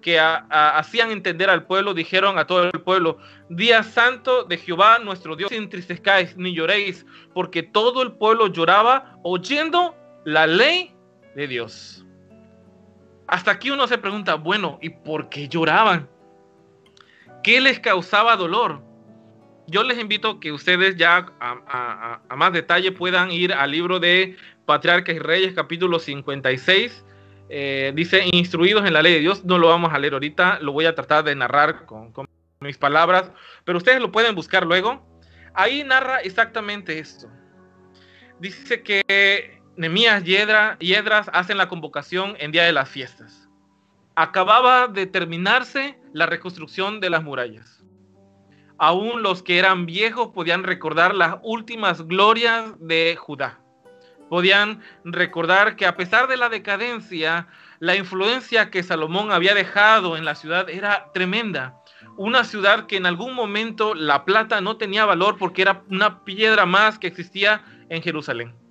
que 0.01 0.19
hacían 0.19 1.11
entender 1.11 1.49
al 1.49 1.65
pueblo, 1.65 1.93
dijeron 1.93 2.39
a 2.39 2.47
todo 2.47 2.63
el 2.63 2.81
pueblo, 2.81 3.17
Día 3.49 3.83
santo 3.83 4.43
de 4.45 4.57
Jehová 4.57 4.99
nuestro 4.99 5.35
Dios, 5.35 5.51
entristezcáis 5.51 6.37
ni 6.37 6.53
lloréis, 6.53 7.05
porque 7.33 7.61
todo 7.63 8.01
el 8.01 8.13
pueblo 8.13 8.47
lloraba 8.47 9.17
oyendo 9.23 9.95
la 10.23 10.47
ley 10.47 10.93
de 11.35 11.47
Dios. 11.47 12.06
Hasta 13.27 13.51
aquí 13.51 13.69
uno 13.69 13.87
se 13.87 13.97
pregunta, 13.97 14.35
bueno, 14.35 14.79
¿y 14.81 14.89
por 14.89 15.29
qué 15.29 15.47
lloraban? 15.49 16.09
¿Qué 17.43 17.59
les 17.59 17.79
causaba 17.79 18.35
dolor? 18.37 18.81
Yo 19.67 19.83
les 19.83 19.99
invito 19.99 20.39
que 20.39 20.53
ustedes 20.53 20.95
ya 20.95 21.33
a, 21.39 22.21
más 22.35 22.53
detalle 22.53 22.93
puedan 22.93 23.31
ir 23.31 23.53
al 23.53 23.71
libro 23.71 23.99
de 23.99 24.37
Patriarcas 24.65 25.15
y 25.15 25.19
Reyes, 25.19 25.53
capítulo 25.53 25.99
56. 25.99 27.03
Eh, 27.49 27.91
dice, 27.93 28.23
instruidos 28.31 28.85
en 28.85 28.93
la 28.93 29.01
ley 29.01 29.13
de 29.13 29.19
Dios, 29.19 29.43
no 29.43 29.57
lo 29.57 29.67
vamos 29.67 29.93
a 29.93 29.99
leer 29.99 30.13
ahorita, 30.13 30.59
lo 30.61 30.71
voy 30.71 30.85
a 30.85 30.95
tratar 30.95 31.25
de 31.25 31.35
narrar 31.35 31.85
con, 31.85 32.13
con 32.13 32.27
mis 32.61 32.77
palabras, 32.77 33.31
pero 33.65 33.77
ustedes 33.77 33.99
lo 33.99 34.11
pueden 34.11 34.35
buscar 34.35 34.65
luego. 34.65 35.05
Ahí 35.53 35.83
narra 35.83 36.19
exactamente 36.19 36.99
esto. 36.99 37.27
Dice 38.39 38.83
que 38.83 39.59
Nemías 39.77 40.23
y, 40.25 40.35
Edras 40.35 41.29
hacen 41.33 41.57
la 41.57 41.69
convocación 41.69 42.35
en 42.39 42.51
día 42.51 42.63
de 42.63 42.71
las 42.71 42.89
fiestas. 42.89 43.47
Acababa 44.15 44.87
de 44.87 45.05
terminarse 45.05 45.99
la 46.13 46.25
reconstrucción 46.25 46.99
de 46.99 47.11
las 47.11 47.23
murallas. 47.23 47.83
Aún 48.79 49.21
los 49.21 49.43
que 49.43 49.59
eran 49.59 49.85
viejos 49.85 50.29
podían 50.29 50.63
recordar 50.63 51.13
las 51.13 51.35
últimas 51.43 52.01
glorias 52.07 52.73
de 52.79 53.15
Judá. 53.19 53.59
podían 54.29 54.81
recordar 55.05 55.77
que 55.77 55.85
a 55.85 55.95
pesar 55.95 56.27
de 56.27 56.35
la 56.35 56.49
decadencia, 56.49 57.47
la 57.79 57.95
influencia 57.95 58.69
que 58.71 58.83
Salomón 58.83 59.31
había 59.31 59.53
dejado 59.53 60.17
en 60.17 60.25
la 60.25 60.35
ciudad 60.35 60.69
era 60.69 61.11
tremenda. 61.13 61.81
Una 62.17 62.43
ciudad 62.43 62.87
que 62.87 62.97
en 62.97 63.05
algún 63.05 63.33
momento 63.35 63.93
la 63.93 64.25
plata 64.25 64.59
no 64.59 64.75
tenía 64.75 65.05
valor 65.05 65.37
porque 65.37 65.61
era 65.61 65.83
una 65.89 66.25
piedra 66.25 66.65
más 66.65 66.99
que 66.99 67.07
existía 67.07 67.63
en 67.89 68.01
Jerusalén. 68.01 68.66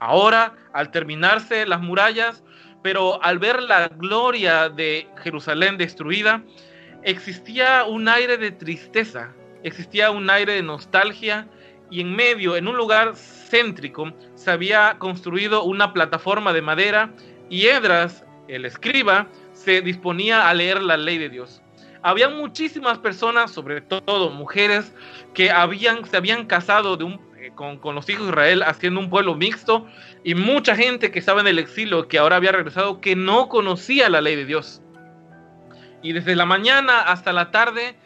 Ahora, 0.00 0.54
al 0.72 0.90
terminarse 0.90 1.66
las 1.66 1.80
murallas, 1.80 2.44
pero 2.82 3.22
al 3.22 3.38
ver 3.38 3.62
la 3.62 3.88
gloria 3.88 4.68
de 4.68 5.08
Jerusalén 5.22 5.76
destruida, 5.76 6.42
existía 7.02 7.84
un 7.84 8.08
aire 8.08 8.36
de 8.36 8.50
tristeza, 8.50 9.32
existía 9.62 10.10
un 10.10 10.28
aire 10.30 10.54
de 10.54 10.62
nostalgia 10.62 11.48
y 11.90 12.00
en 12.00 12.14
medio, 12.14 12.56
en 12.56 12.68
un 12.68 12.76
lugar 12.76 13.14
céntrico, 13.16 14.12
se 14.34 14.50
había 14.50 14.96
construido 14.98 15.64
una 15.64 15.92
plataforma 15.92 16.52
de 16.52 16.62
madera 16.62 17.10
y 17.48 17.66
Edras, 17.66 18.24
el 18.48 18.64
escriba, 18.64 19.28
se 19.52 19.80
disponía 19.80 20.48
a 20.48 20.54
leer 20.54 20.82
la 20.82 20.96
ley 20.96 21.18
de 21.18 21.28
Dios. 21.28 21.62
Había 22.02 22.28
muchísimas 22.28 22.98
personas, 22.98 23.50
sobre 23.50 23.80
todo 23.80 24.30
mujeres, 24.30 24.94
que 25.34 25.50
habían, 25.50 26.04
se 26.04 26.16
habían 26.16 26.46
casado 26.46 26.96
de 26.96 27.04
un, 27.04 27.20
con, 27.54 27.78
con, 27.78 27.94
los 27.94 28.08
hijos 28.08 28.26
de 28.26 28.30
Israel 28.30 28.62
haciendo 28.62 29.00
un 29.00 29.10
pueblo 29.10 29.34
mixto 29.34 29.86
y 30.24 30.34
mucha 30.34 30.74
gente 30.76 31.10
que 31.10 31.18
estaba 31.18 31.40
en 31.40 31.46
el 31.46 31.58
exilio, 31.58 32.08
que 32.08 32.18
ahora 32.18 32.36
había 32.36 32.52
regresado, 32.52 33.00
que 33.00 33.16
no 33.16 33.48
conocía 33.48 34.08
la 34.08 34.20
ley 34.20 34.36
de 34.36 34.44
Dios. 34.44 34.82
Y 36.02 36.12
desde 36.12 36.36
la 36.36 36.46
mañana 36.46 37.00
hasta 37.00 37.32
la 37.32 37.50
tarde 37.50 37.96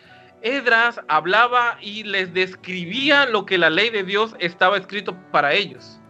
Edras 0.43 1.01
hablaba 1.09 1.77
y 1.83 2.03
les 2.05 2.33
describía 2.33 3.27
lo 3.27 3.45
que 3.45 3.59
la 3.59 3.69
ley 3.69 3.91
de 3.91 4.05
Dios 4.05 4.35
estaba 4.39 4.79
escrito 4.79 5.17
para 5.31 5.53
ellos. 5.53 6.01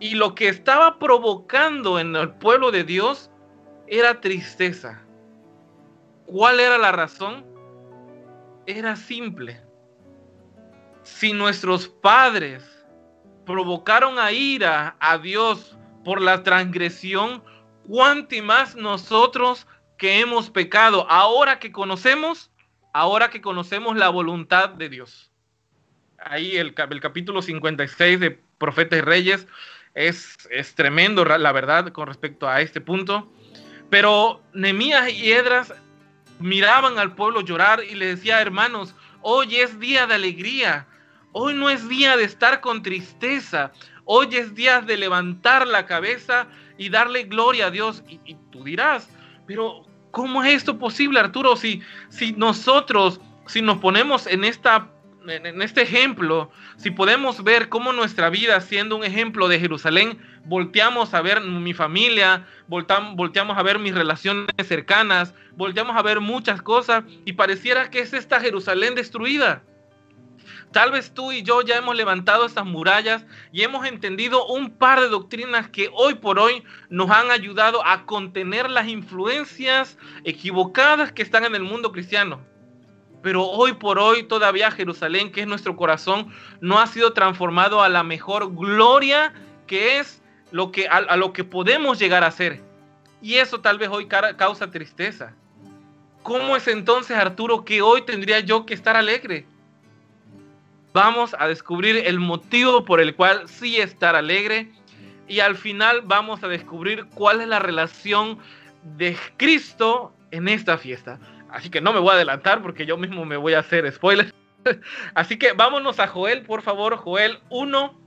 Y 0.00 0.16
lo 0.16 0.34
que 0.34 0.48
estaba 0.48 0.98
provocando 0.98 1.98
en 1.98 2.14
el 2.14 2.30
pueblo 2.34 2.70
de 2.70 2.84
Dios 2.84 3.30
era 3.86 4.20
tristeza. 4.20 5.02
¿Cuál 6.26 6.60
era 6.60 6.76
la 6.76 6.92
razón? 6.92 7.46
Era 8.66 8.96
simple. 8.96 9.60
Si 11.02 11.32
nuestros 11.32 11.88
padres 11.88 12.64
provocaron 13.46 14.18
a 14.18 14.32
ira 14.32 14.96
a 15.00 15.18
Dios 15.18 15.76
por 16.04 16.20
la 16.20 16.42
transgresión, 16.42 17.42
cuánto 17.86 18.36
más 18.42 18.76
nosotros 18.76 19.66
que 19.98 20.20
hemos 20.20 20.50
pecado, 20.50 21.06
ahora 21.10 21.58
que 21.58 21.72
conocemos 21.72 22.52
ahora 22.92 23.30
que 23.30 23.40
conocemos 23.40 23.96
la 23.96 24.08
voluntad 24.08 24.70
de 24.70 24.88
Dios. 24.88 25.30
Ahí 26.18 26.56
el, 26.56 26.74
el 26.90 27.00
capítulo 27.00 27.42
56 27.42 28.20
de 28.20 28.38
Profetas 28.58 28.98
y 28.98 29.02
Reyes 29.02 29.46
es, 29.94 30.36
es 30.50 30.74
tremendo, 30.74 31.24
la 31.24 31.52
verdad, 31.52 31.88
con 31.88 32.06
respecto 32.06 32.48
a 32.48 32.60
este 32.60 32.80
punto. 32.80 33.32
Pero 33.90 34.42
Nemías 34.54 35.10
y 35.10 35.32
Edras 35.32 35.74
miraban 36.38 36.98
al 36.98 37.14
pueblo 37.14 37.40
llorar 37.40 37.82
y 37.82 37.94
le 37.94 38.06
decía, 38.06 38.40
hermanos, 38.40 38.94
hoy 39.20 39.56
es 39.56 39.78
día 39.80 40.06
de 40.06 40.14
alegría, 40.14 40.86
hoy 41.32 41.54
no 41.54 41.70
es 41.70 41.88
día 41.88 42.16
de 42.16 42.24
estar 42.24 42.60
con 42.60 42.82
tristeza, 42.82 43.72
hoy 44.04 44.28
es 44.36 44.54
día 44.54 44.80
de 44.80 44.96
levantar 44.96 45.66
la 45.66 45.86
cabeza 45.86 46.46
y 46.78 46.88
darle 46.88 47.24
gloria 47.24 47.66
a 47.66 47.70
Dios. 47.70 48.02
Y, 48.08 48.36
tú 48.50 48.64
dirás, 48.64 49.08
pero 49.46 49.86
¿Cómo 50.12 50.44
es 50.44 50.52
esto 50.52 50.78
posible, 50.78 51.18
Arturo? 51.18 51.56
Si, 51.56 51.80
si 52.10 52.32
nosotros, 52.32 53.18
si 53.46 53.62
nos 53.62 53.78
ponemos 53.78 54.26
en, 54.26 54.44
esta, 54.44 54.90
en 55.26 55.62
este 55.62 55.80
ejemplo, 55.80 56.50
si 56.76 56.90
podemos 56.90 57.42
ver 57.42 57.70
cómo 57.70 57.94
nuestra 57.94 58.28
vida, 58.28 58.60
siendo 58.60 58.96
un 58.96 59.04
ejemplo 59.04 59.48
de 59.48 59.58
Jerusalén, 59.58 60.18
volteamos 60.44 61.14
a 61.14 61.22
ver 61.22 61.40
mi 61.40 61.72
familia, 61.72 62.46
volteamos 62.68 63.56
a 63.56 63.62
ver 63.62 63.78
mis 63.78 63.94
relaciones 63.94 64.50
cercanas, 64.62 65.34
volteamos 65.56 65.96
a 65.96 66.02
ver 66.02 66.20
muchas 66.20 66.60
cosas 66.60 67.04
y 67.24 67.32
pareciera 67.32 67.88
que 67.88 68.00
es 68.00 68.12
esta 68.12 68.38
Jerusalén 68.38 68.94
destruida. 68.94 69.62
Tal 70.72 70.90
vez 70.90 71.12
tú 71.12 71.32
y 71.32 71.42
yo 71.42 71.60
ya 71.60 71.76
hemos 71.76 71.94
levantado 71.94 72.46
estas 72.46 72.64
murallas 72.64 73.26
y 73.52 73.62
hemos 73.62 73.86
entendido 73.86 74.46
un 74.46 74.70
par 74.70 75.00
de 75.00 75.08
doctrinas 75.08 75.68
que 75.68 75.90
hoy 75.92 76.14
por 76.14 76.38
hoy 76.38 76.64
nos 76.88 77.10
han 77.10 77.30
ayudado 77.30 77.86
a 77.86 78.06
contener 78.06 78.70
las 78.70 78.88
influencias 78.88 79.98
equivocadas 80.24 81.12
que 81.12 81.22
están 81.22 81.44
en 81.44 81.54
el 81.54 81.62
mundo 81.62 81.92
cristiano. 81.92 82.40
Pero 83.22 83.44
hoy 83.44 83.74
por 83.74 83.98
hoy 83.98 84.22
todavía 84.22 84.70
Jerusalén, 84.70 85.30
que 85.30 85.42
es 85.42 85.46
nuestro 85.46 85.76
corazón, 85.76 86.32
no 86.60 86.80
ha 86.80 86.86
sido 86.86 87.12
transformado 87.12 87.82
a 87.82 87.90
la 87.90 88.02
mejor 88.02 88.54
gloria 88.54 89.34
que 89.66 89.98
es 89.98 90.22
lo 90.52 90.72
que, 90.72 90.88
a, 90.88 91.16
lo 91.16 91.34
que 91.34 91.44
podemos 91.44 91.98
llegar 91.98 92.24
a 92.24 92.30
ser. 92.30 92.60
Y 93.20 93.34
eso 93.34 93.60
tal 93.60 93.78
vez 93.78 93.90
hoy 93.90 94.06
causa 94.06 94.70
tristeza. 94.70 95.34
¿Cómo 96.22 96.56
es 96.56 96.66
entonces, 96.66 97.16
Arturo, 97.16 97.64
que 97.64 97.82
hoy 97.82 98.02
tendría 98.02 98.40
yo 98.40 98.64
que 98.64 98.74
estar 98.74 98.96
alegre? 98.96 99.46
Vamos 100.92 101.34
a 101.38 101.48
descubrir 101.48 101.96
el 101.96 102.18
motivo 102.18 102.84
por 102.84 103.00
el 103.00 103.14
cual 103.14 103.48
sí 103.48 103.80
estar 103.80 104.14
alegre 104.14 104.70
y 105.28 105.40
al 105.40 105.56
final 105.56 106.02
vamos 106.04 106.42
a 106.42 106.48
descubrir 106.48 107.06
cuál 107.14 107.40
es 107.40 107.48
la 107.48 107.58
relación 107.58 108.38
de 108.96 109.16
Cristo 109.36 110.14
en 110.30 110.48
esta 110.48 110.76
fiesta. 110.76 111.18
Así 111.50 111.70
que 111.70 111.80
no 111.80 111.92
me 111.92 112.00
voy 112.00 112.10
a 112.10 112.14
adelantar 112.14 112.62
porque 112.62 112.86
yo 112.86 112.96
mismo 112.96 113.24
me 113.24 113.36
voy 113.36 113.54
a 113.54 113.60
hacer 113.60 113.90
spoiler. 113.92 114.32
Así 115.14 115.38
que 115.38 115.52
vámonos 115.52 116.00
a 116.00 116.08
Joel, 116.08 116.42
por 116.42 116.62
favor, 116.62 116.96
Joel 116.96 117.38
1, 117.50 117.98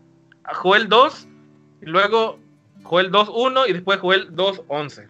Joel 0.53 0.89
2, 0.89 1.27
y 1.81 1.85
luego 1.85 2.39
Joel 2.83 3.11
2, 3.11 3.29
1 3.33 3.67
y 3.67 3.73
después 3.73 3.99
Joel 3.99 4.27
2, 4.31 4.63
11. 4.67 5.09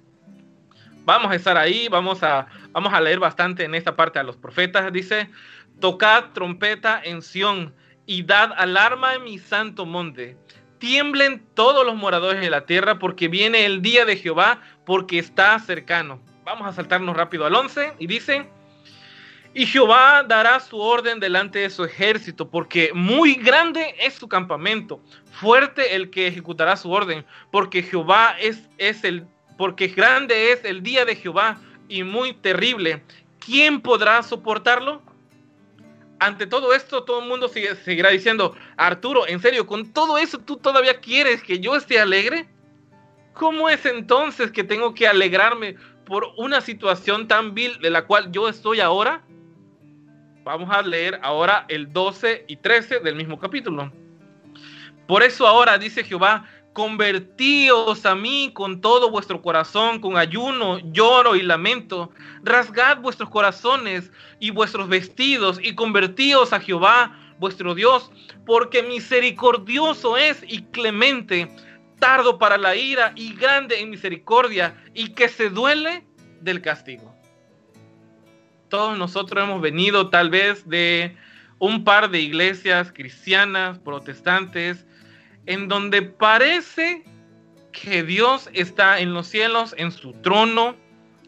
Vamos 1.05 1.31
a 1.31 1.35
estar 1.35 1.57
ahí, 1.57 1.87
vamos 1.87 2.23
a, 2.23 2.47
vamos 2.71 2.93
a 2.93 2.99
leer 2.99 3.19
bastante 3.19 3.63
en 3.63 3.75
esta 3.75 3.95
parte 3.95 4.19
a 4.19 4.23
los 4.23 4.37
profetas. 4.37 4.91
Dice, 4.91 5.29
Tocad 5.79 6.31
trompeta 6.33 7.01
en 7.03 7.21
Sión 7.21 7.73
y 8.05 8.23
dad 8.23 8.51
alarma 8.57 9.15
en 9.15 9.23
mi 9.23 9.39
santo 9.39 9.85
monte. 9.85 10.37
Tiemblen 10.79 11.45
todos 11.53 11.85
los 11.85 11.95
moradores 11.95 12.41
de 12.41 12.49
la 12.49 12.65
tierra 12.65 12.99
porque 12.99 13.27
viene 13.27 13.65
el 13.65 13.81
día 13.81 14.05
de 14.05 14.17
Jehová, 14.17 14.61
porque 14.85 15.19
está 15.19 15.57
cercano. 15.59 16.21
Vamos 16.43 16.67
a 16.67 16.73
saltarnos 16.73 17.15
rápido 17.15 17.45
al 17.45 17.55
11 17.55 17.93
y 17.97 18.07
dice, 18.07 18.47
y 19.57 19.65
Jehová 19.65 20.23
dará 20.27 20.59
su 20.59 20.77
orden 20.77 21.21
delante 21.21 21.59
de 21.59 21.69
su 21.69 21.85
ejército, 21.85 22.49
porque 22.49 22.91
muy 22.93 23.35
grande 23.35 23.95
es 23.99 24.13
su 24.15 24.27
campamento, 24.27 25.01
fuerte 25.31 25.95
el 25.95 26.09
que 26.09 26.27
ejecutará 26.27 26.75
su 26.75 26.91
orden, 26.91 27.25
porque 27.51 27.81
Jehová 27.81 28.35
es, 28.37 28.69
es 28.77 29.05
el, 29.05 29.25
porque 29.57 29.87
grande 29.87 30.51
es 30.51 30.65
el 30.65 30.83
día 30.83 31.05
de 31.05 31.15
Jehová 31.15 31.57
y 31.87 32.03
muy 32.03 32.33
terrible. 32.33 33.01
¿Quién 33.39 33.79
podrá 33.79 34.21
soportarlo? 34.23 35.01
Ante 36.19 36.47
todo 36.47 36.73
esto, 36.73 37.03
todo 37.03 37.21
el 37.21 37.27
mundo 37.27 37.47
seguirá 37.49 38.09
diciendo, 38.09 38.55
Arturo, 38.77 39.27
en 39.27 39.39
serio, 39.41 39.67
con 39.67 39.91
todo 39.91 40.17
eso 40.17 40.39
tú 40.39 40.57
todavía 40.57 40.99
quieres 40.99 41.43
que 41.43 41.59
yo 41.59 41.75
esté 41.75 41.99
alegre? 41.99 42.47
¿Cómo 43.33 43.69
es 43.69 43.85
entonces 43.85 44.51
que 44.51 44.63
tengo 44.63 44.93
que 44.93 45.07
alegrarme 45.07 45.75
por 46.05 46.27
una 46.37 46.61
situación 46.61 47.27
tan 47.27 47.53
vil 47.53 47.79
de 47.79 47.89
la 47.89 48.05
cual 48.05 48.31
yo 48.31 48.47
estoy 48.47 48.79
ahora? 48.79 49.23
Vamos 50.43 50.69
a 50.69 50.81
leer 50.81 51.19
ahora 51.21 51.65
el 51.67 51.91
12 51.91 52.45
y 52.47 52.55
13 52.57 52.99
del 52.99 53.15
mismo 53.15 53.39
capítulo. 53.39 53.91
Por 55.07 55.21
eso 55.21 55.47
ahora 55.47 55.77
dice 55.77 56.03
Jehová, 56.03 56.47
Convertíos 56.75 58.05
a 58.05 58.15
mí 58.15 58.51
con 58.53 58.81
todo 58.81 59.09
vuestro 59.09 59.41
corazón, 59.41 60.01
con 60.01 60.17
ayuno, 60.17 60.79
lloro 60.91 61.37
y 61.37 61.41
lamento. 61.41 62.11
Rasgad 62.43 62.99
vuestros 62.99 63.29
corazones 63.29 64.11
y 64.41 64.49
vuestros 64.49 64.89
vestidos 64.89 65.57
y 65.63 65.73
convertíos 65.73 66.51
a 66.51 66.59
Jehová, 66.59 67.17
vuestro 67.39 67.75
Dios, 67.75 68.11
porque 68.45 68.83
misericordioso 68.83 70.17
es 70.17 70.43
y 70.45 70.63
clemente, 70.63 71.49
tardo 71.97 72.37
para 72.37 72.57
la 72.57 72.75
ira 72.75 73.13
y 73.15 73.33
grande 73.35 73.79
en 73.79 73.89
misericordia, 73.89 74.75
y 74.93 75.13
que 75.13 75.29
se 75.29 75.49
duele 75.49 76.05
del 76.41 76.61
castigo. 76.61 77.15
Todos 78.67 78.97
nosotros 78.97 79.45
hemos 79.45 79.61
venido 79.61 80.09
tal 80.09 80.29
vez 80.29 80.67
de 80.67 81.15
un 81.57 81.85
par 81.85 82.09
de 82.09 82.19
iglesias 82.19 82.91
cristianas, 82.91 83.79
protestantes, 83.79 84.85
en 85.45 85.67
donde 85.67 86.01
parece 86.01 87.03
que 87.71 88.03
Dios 88.03 88.49
está 88.53 88.99
en 88.99 89.13
los 89.13 89.27
cielos, 89.27 89.75
en 89.77 89.91
su 89.91 90.13
trono, 90.13 90.75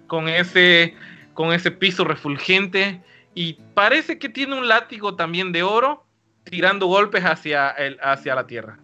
con 0.08 0.30
ese, 0.30 0.96
con 1.34 1.52
ese 1.54 1.72
piso 1.72 2.04
refulgente, 2.04 3.02
y 3.36 3.54
parece 3.74 4.18
que 4.18 4.30
tiene 4.30 4.58
un 4.58 4.68
látigo 4.68 5.16
también 5.16 5.52
de 5.52 5.64
oro, 5.64 6.06
tirando 6.46 6.88
golpes 6.88 7.24
hacia, 7.24 7.70
el, 7.72 8.00
hacia 8.02 8.34
la 8.34 8.48
tierra. 8.48 8.80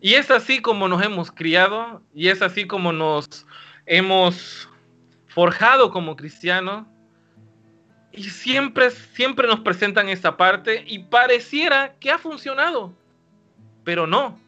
Y 0.00 0.14
es 0.14 0.30
así 0.30 0.60
como 0.60 0.88
nos 0.88 1.02
hemos 1.02 1.30
criado, 1.30 2.02
y 2.14 2.28
es 2.28 2.42
así 2.42 2.66
como 2.66 2.92
nos 2.92 3.46
hemos 3.86 4.68
forjado 5.28 5.90
como 5.90 6.16
cristianos, 6.16 6.86
y 8.12 8.24
siempre, 8.24 8.90
siempre 8.90 9.46
nos 9.46 9.60
presentan 9.60 10.08
esta 10.08 10.36
parte, 10.36 10.82
y 10.86 11.00
pareciera 11.00 11.94
que 12.00 12.10
ha 12.10 12.18
funcionado 12.18 12.94
pero 13.84 14.06
no, 14.06 14.40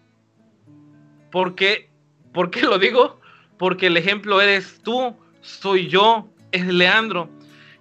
Porque, 1.30 1.90
¿Por 2.32 2.50
qué 2.50 2.62
lo 2.62 2.78
digo? 2.78 3.20
Porque 3.58 3.86
el 3.86 3.96
ejemplo 3.96 4.40
eres 4.40 4.80
tú, 4.82 5.16
soy 5.40 5.88
yo, 5.88 6.28
es 6.52 6.66
Leandro, 6.66 7.28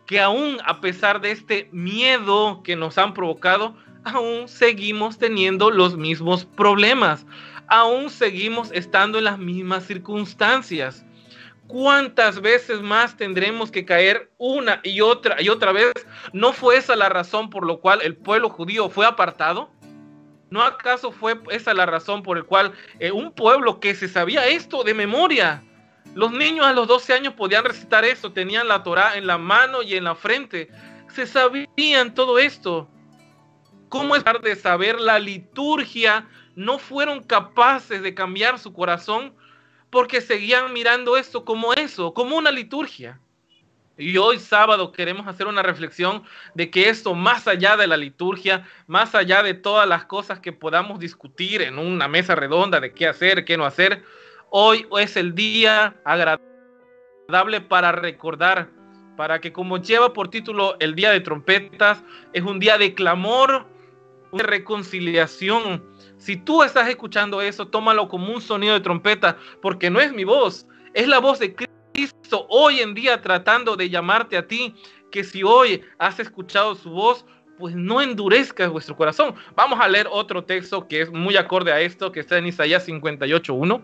que 0.05 0.19
aún 0.19 0.57
a 0.65 0.81
pesar 0.81 1.21
de 1.21 1.31
este 1.31 1.69
miedo 1.71 2.61
que 2.63 2.75
nos 2.75 2.97
han 2.97 3.13
provocado, 3.13 3.75
aún 4.03 4.47
seguimos 4.47 5.17
teniendo 5.17 5.71
los 5.71 5.97
mismos 5.97 6.45
problemas, 6.45 7.25
aún 7.67 8.09
seguimos 8.09 8.71
estando 8.71 9.17
en 9.17 9.25
las 9.25 9.39
mismas 9.39 9.85
circunstancias. 9.85 11.05
¿Cuántas 11.67 12.41
veces 12.41 12.81
más 12.81 13.17
tendremos 13.17 13.71
que 13.71 13.85
caer 13.85 14.29
una 14.37 14.81
y 14.83 15.01
otra 15.01 15.41
y 15.41 15.49
otra 15.49 15.71
vez? 15.71 15.93
¿No 16.31 16.53
fue 16.53 16.77
esa 16.77 16.95
la 16.95 17.09
razón 17.09 17.49
por 17.49 17.65
la 17.67 17.75
cual 17.77 18.01
el 18.03 18.15
pueblo 18.15 18.49
judío 18.49 18.89
fue 18.89 19.07
apartado? 19.07 19.71
¿No 20.55 20.63
acaso 20.63 21.11
fue 21.11 21.37
esa 21.49 21.73
la 21.73 21.85
razón 21.85 22.23
por 22.23 22.37
la 22.37 22.43
cual 22.43 22.71
eh, 23.01 23.11
un 23.11 23.33
pueblo 23.33 23.81
que 23.81 23.93
se 23.93 24.07
sabía 24.07 24.47
esto 24.47 24.85
de 24.85 24.93
memoria, 24.93 25.61
los 26.13 26.31
niños 26.31 26.65
a 26.65 26.71
los 26.71 26.87
12 26.87 27.13
años 27.13 27.33
podían 27.33 27.65
recitar 27.65 28.05
eso, 28.05 28.31
tenían 28.31 28.69
la 28.69 28.81
Torah 28.81 29.17
en 29.17 29.27
la 29.27 29.37
mano 29.37 29.83
y 29.83 29.95
en 29.95 30.05
la 30.05 30.15
frente, 30.15 30.69
se 31.13 31.27
sabían 31.27 32.13
todo 32.13 32.39
esto. 32.39 32.87
¿Cómo 33.89 34.15
es 34.15 34.23
de 34.43 34.55
saber 34.55 34.97
la 34.97 35.19
liturgia? 35.19 36.25
No 36.55 36.79
fueron 36.79 37.21
capaces 37.21 38.01
de 38.01 38.13
cambiar 38.13 38.57
su 38.57 38.71
corazón 38.71 39.35
porque 39.89 40.21
seguían 40.21 40.71
mirando 40.71 41.17
esto 41.17 41.43
como 41.43 41.73
eso, 41.73 42.13
como 42.13 42.37
una 42.37 42.51
liturgia. 42.51 43.19
Y 43.97 44.17
hoy 44.17 44.39
sábado 44.39 44.91
queremos 44.91 45.27
hacer 45.27 45.47
una 45.47 45.63
reflexión 45.63 46.23
de 46.53 46.69
que 46.69 46.89
esto, 46.89 47.13
más 47.13 47.47
allá 47.47 47.77
de 47.77 47.87
la 47.87 47.95
liturgia, 47.95 48.67
más 48.87 49.15
allá 49.15 49.41
de 49.41 49.53
todas 49.53 49.87
las 49.87 50.05
cosas 50.05 50.39
que 50.39 50.51
podamos 50.51 50.99
discutir 50.99 51.61
en 51.61 51.79
una 51.79 52.07
mesa 52.07 52.35
redonda 52.35 52.81
de 52.81 52.93
qué 52.93 53.07
hacer, 53.07 53.45
qué 53.45 53.57
no 53.57 53.65
hacer, 53.65 54.03
hoy 54.49 54.85
es 54.99 55.15
el 55.15 55.33
día 55.33 55.95
agradable 56.03 57.61
para 57.61 57.93
recordar, 57.93 58.69
para 59.15 59.39
que 59.39 59.53
como 59.53 59.77
lleva 59.77 60.11
por 60.11 60.29
título 60.29 60.75
el 60.79 60.93
día 60.93 61.11
de 61.11 61.21
trompetas, 61.21 62.03
es 62.33 62.43
un 62.43 62.59
día 62.59 62.77
de 62.77 62.93
clamor, 62.93 63.65
de 64.33 64.43
reconciliación, 64.43 65.81
si 66.17 66.35
tú 66.37 66.63
estás 66.63 66.89
escuchando 66.89 67.41
eso, 67.41 67.67
tómalo 67.67 68.09
como 68.09 68.33
un 68.33 68.41
sonido 68.41 68.73
de 68.73 68.79
trompeta, 68.81 69.37
porque 69.61 69.89
no 69.89 70.01
es 70.01 70.11
mi 70.11 70.23
voz, 70.23 70.67
es 70.93 71.07
la 71.07 71.19
voz 71.19 71.39
de 71.39 71.55
Cristo 71.55 71.74
hoy 72.49 72.79
en 72.79 72.93
día 72.93 73.21
tratando 73.21 73.75
de 73.75 73.89
llamarte 73.89 74.37
a 74.37 74.47
ti, 74.47 74.75
que 75.11 75.23
si 75.23 75.43
hoy 75.43 75.81
has 75.97 76.19
escuchado 76.19 76.75
su 76.75 76.89
voz, 76.89 77.25
pues 77.57 77.75
no 77.75 78.01
endurezcas 78.01 78.69
vuestro 78.69 78.95
corazón. 78.95 79.35
Vamos 79.55 79.79
a 79.79 79.87
leer 79.87 80.07
otro 80.11 80.43
texto 80.43 80.87
que 80.87 81.01
es 81.01 81.11
muy 81.11 81.37
acorde 81.37 81.71
a 81.71 81.79
esto, 81.79 82.11
que 82.11 82.19
está 82.19 82.37
en 82.37 82.47
Isaías 82.47 82.87
58.1, 82.87 83.81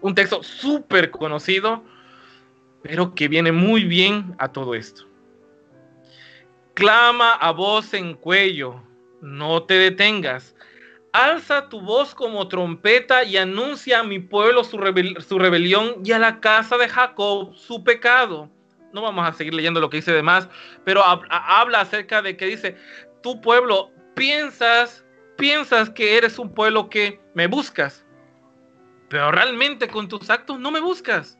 un 0.00 0.14
texto 0.14 0.42
súper 0.42 1.10
conocido, 1.10 1.84
pero 2.82 3.14
que 3.14 3.28
viene 3.28 3.52
muy 3.52 3.84
bien 3.84 4.34
a 4.38 4.48
todo 4.48 4.74
esto. 4.74 5.06
Clama 6.74 7.32
a 7.32 7.50
voz 7.50 7.92
en 7.92 8.14
cuello, 8.14 8.82
no 9.20 9.64
te 9.64 9.74
detengas 9.74 10.54
Alza 11.12 11.68
tu 11.68 11.80
voz 11.80 12.14
como 12.14 12.46
trompeta 12.46 13.24
y 13.24 13.36
anuncia 13.36 14.00
a 14.00 14.04
mi 14.04 14.20
pueblo 14.20 14.62
su, 14.62 14.78
rebelión 14.78 15.96
y 16.04 16.12
a 16.12 16.20
la 16.20 16.38
casa 16.38 16.76
de 16.78 16.88
Jacob 16.88 17.56
su 17.56 17.82
pecado. 17.82 18.48
No 18.92 19.02
vamos 19.02 19.26
a 19.26 19.32
seguir 19.32 19.54
leyendo 19.54 19.80
lo 19.80 19.90
que 19.90 19.96
dice 19.98 20.12
demás, 20.12 20.48
pero 20.84 21.02
habla 21.04 21.80
acerca 21.80 22.22
de 22.22 22.36
que 22.36 22.46
dice, 22.46 22.76
tu 23.22 23.40
pueblo, 23.40 23.90
piensas, 24.14 25.04
piensas 25.36 25.90
que 25.90 26.16
eres 26.16 26.38
un 26.38 26.54
pueblo 26.54 26.88
que 26.88 27.20
me 27.34 27.48
buscas, 27.48 28.06
pero 29.08 29.32
realmente 29.32 29.88
con 29.88 30.08
tus 30.08 30.30
actos 30.30 30.60
no 30.60 30.70
me 30.70 30.80
buscas. 30.80 31.38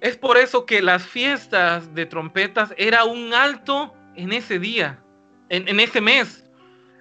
Es 0.00 0.16
por 0.16 0.36
eso 0.36 0.66
que 0.66 0.82
las 0.82 1.06
fiestas 1.06 1.94
de 1.94 2.06
trompetas 2.06 2.74
era 2.76 3.04
un 3.04 3.32
alto 3.32 3.94
en 4.16 4.32
ese 4.32 4.58
día, 4.58 5.00
en, 5.48 5.68
en 5.68 5.78
ese 5.78 6.00
mes 6.00 6.43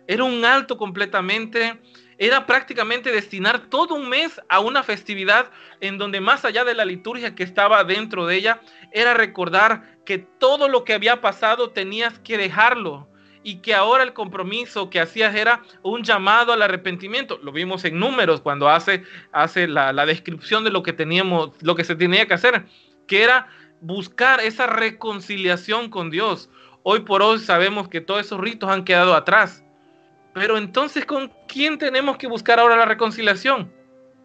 era 0.08 0.24
un 0.24 0.44
alto 0.46 0.78
completamente, 0.78 1.80
era 2.18 2.46
prácticamente 2.46 3.12
destinar 3.12 3.68
todo 3.70 3.96
un 3.96 4.10
mes 4.10 4.40
a 4.50 4.60
una 4.60 4.84
festividad 4.84 5.50
en 5.82 5.98
donde 5.98 6.22
más 6.22 6.46
allá 6.46 6.64
de 6.64 6.76
la 6.76 6.86
liturgia 6.86 7.36
que 7.36 7.44
estaba 7.44 7.84
dentro 7.84 8.26
de 8.26 8.36
ella, 8.36 8.62
era 8.92 9.14
recordar 9.14 9.98
que 10.06 10.20
todo 10.20 10.68
lo 10.68 10.84
que 10.84 10.94
había 10.94 11.22
pasado 11.22 11.72
tenías 11.72 12.20
que 12.20 12.38
dejarlo 12.38 13.10
y 13.44 13.58
que 13.58 13.74
ahora 13.74 14.04
el 14.04 14.14
compromiso 14.14 14.90
que 14.90 15.02
hacías 15.02 15.36
era 15.36 15.64
un 15.82 16.04
llamado 16.04 16.54
al 16.54 16.62
arrepentimiento. 16.62 17.40
Lo 17.44 17.52
vimos 17.52 17.84
en 17.84 18.00
números 18.00 18.42
cuando 18.42 18.70
hace, 18.70 19.04
hace 19.32 19.68
la, 19.68 19.92
la 19.92 20.06
descripción 20.06 20.64
de 20.64 20.72
lo 20.72 20.82
que 20.84 20.94
teníamos, 20.94 21.52
lo 21.62 21.76
que 21.76 21.84
se 21.84 21.96
tenía 21.96 22.26
que 22.26 22.36
hacer, 22.36 22.66
que 23.06 23.24
era 23.24 23.48
buscar 23.82 24.40
esa 24.40 24.68
reconciliación 24.68 25.90
con 25.90 26.10
Dios. 26.10 26.50
Hoy 26.84 27.02
por 27.02 27.22
hoy 27.22 27.40
sabemos 27.40 27.90
que 27.90 28.02
todos 28.02 28.22
esos 28.22 28.40
ritos 28.40 28.70
han 28.70 28.86
quedado 28.86 29.14
atrás 29.14 29.63
pero 30.34 30.58
entonces, 30.58 31.06
¿con 31.06 31.32
quién 31.48 31.78
tenemos 31.78 32.18
que 32.18 32.28
buscar 32.28 32.60
ahora 32.60 32.76
la 32.76 32.86
reconciliación? 32.86 33.72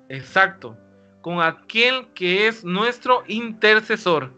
Exacto, 0.09 0.77
con 1.21 1.43
aquel 1.43 2.09
que 2.15 2.49
es 2.49 2.65
nuestro 2.65 3.25
intercesor. 3.27 4.33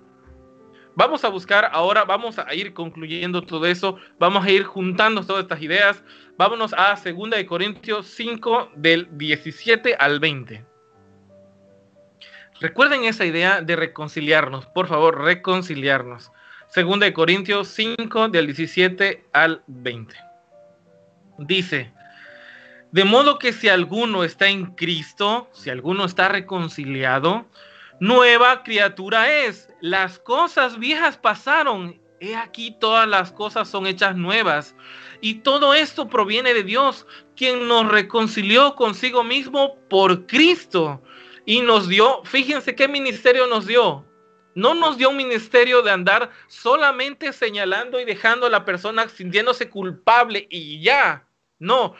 Vamos 0.97 1.25
a 1.25 1.29
buscar 1.29 1.71
ahora, 1.73 2.05
vamos 2.05 2.39
a 2.39 2.53
ir 2.53 2.75
concluyendo 2.75 3.43
todo 3.43 3.65
eso, 3.67 3.97
vamos 4.19 4.45
a 4.45 4.51
ir 4.51 4.65
juntando 4.65 5.25
todas 5.25 5.45
estas 5.45 5.63
ideas. 5.63 6.03
Vámonos 6.37 6.75
a 6.77 6.97
2 6.97 7.31
de 7.31 7.47
Corintios 7.47 8.07
5 8.07 8.73
del 8.75 9.09
17 9.13 9.95
al 9.95 10.19
20. 10.19 10.65
Recuerden 12.61 13.05
esa 13.05 13.25
idea 13.25 13.63
de 13.63 13.77
reconciliarnos, 13.77 14.67
por 14.67 14.89
favor, 14.89 15.23
reconciliarnos. 15.23 16.33
2 16.75 17.01
de 17.01 17.13
Corintios 17.13 17.69
5 17.69 18.29
del 18.29 18.47
17 18.47 19.25
al 19.33 19.63
20 19.69 20.30
dice, 21.41 21.93
de 22.93 23.05
modo 23.05 23.39
que 23.39 23.53
si 23.53 23.69
alguno 23.69 24.25
está 24.25 24.49
en 24.49 24.75
Cristo, 24.75 25.49
si 25.53 25.71
alguno 25.71 26.05
está 26.05 26.29
reconciliado, 26.29 27.47
nueva 28.01 28.63
criatura 28.63 29.45
es. 29.45 29.69
Las 29.81 30.19
cosas 30.19 30.79
viejas 30.79 31.17
pasaron, 31.17 32.01
he 32.19 32.35
aquí 32.37 32.77
todas 32.81 33.09
las 33.09 33.33
cosas 33.33 33.69
son 33.69 33.87
hechas 33.87 34.17
nuevas. 34.17 34.75
Y 35.21 35.37
todo 35.37 35.75
esto 35.75 36.09
proviene 36.09 36.53
de 36.55 36.65
Dios, 36.65 37.07
quien 37.37 37.69
nos 37.69 37.89
reconcilió 37.89 38.75
consigo 38.75 39.23
mismo 39.23 39.77
por 39.89 40.27
Cristo 40.27 41.03
y 41.47 41.61
nos 41.61 41.89
dio, 41.89 42.23
fíjense 42.25 42.75
qué 42.75 42.89
ministerio 42.89 43.47
nos 43.47 43.67
dio. 43.67 44.05
No 44.55 44.75
nos 44.75 44.99
dio 44.99 45.11
un 45.11 45.17
ministerio 45.17 45.81
de 45.83 45.93
andar 45.93 46.31
solamente 46.49 47.33
señalando 47.33 48.01
y 48.01 48.05
dejando 48.05 48.47
a 48.47 48.51
la 48.51 48.65
persona 48.65 49.09
sintiéndose 49.09 49.71
culpable 49.71 50.47
y 50.51 50.83
ya. 50.83 51.25
No. 51.61 51.95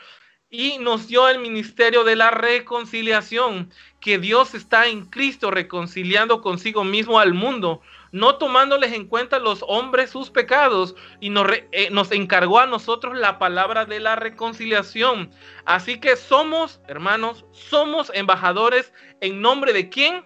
Y 0.49 0.79
nos 0.79 1.07
dio 1.07 1.29
el 1.29 1.39
ministerio 1.39 2.03
de 2.03 2.17
la 2.17 2.29
reconciliación, 2.29 3.71
que 4.01 4.17
Dios 4.17 4.53
está 4.53 4.87
en 4.87 5.05
Cristo 5.05 5.49
reconciliando 5.49 6.41
consigo 6.41 6.83
mismo 6.83 7.19
al 7.19 7.33
mundo, 7.33 7.81
no 8.11 8.35
tomándoles 8.35 8.91
en 8.91 9.07
cuenta 9.07 9.39
los 9.39 9.63
hombres 9.65 10.09
sus 10.09 10.29
pecados, 10.29 10.93
y 11.21 11.29
nos, 11.29 11.47
eh, 11.71 11.87
nos 11.91 12.11
encargó 12.11 12.59
a 12.59 12.65
nosotros 12.65 13.17
la 13.17 13.39
palabra 13.39 13.85
de 13.85 14.01
la 14.01 14.17
reconciliación. 14.17 15.31
Así 15.63 16.01
que 16.01 16.17
somos, 16.17 16.81
hermanos, 16.89 17.45
somos 17.51 18.11
embajadores 18.13 18.91
en 19.21 19.39
nombre 19.39 19.71
de 19.71 19.87
quién? 19.87 20.25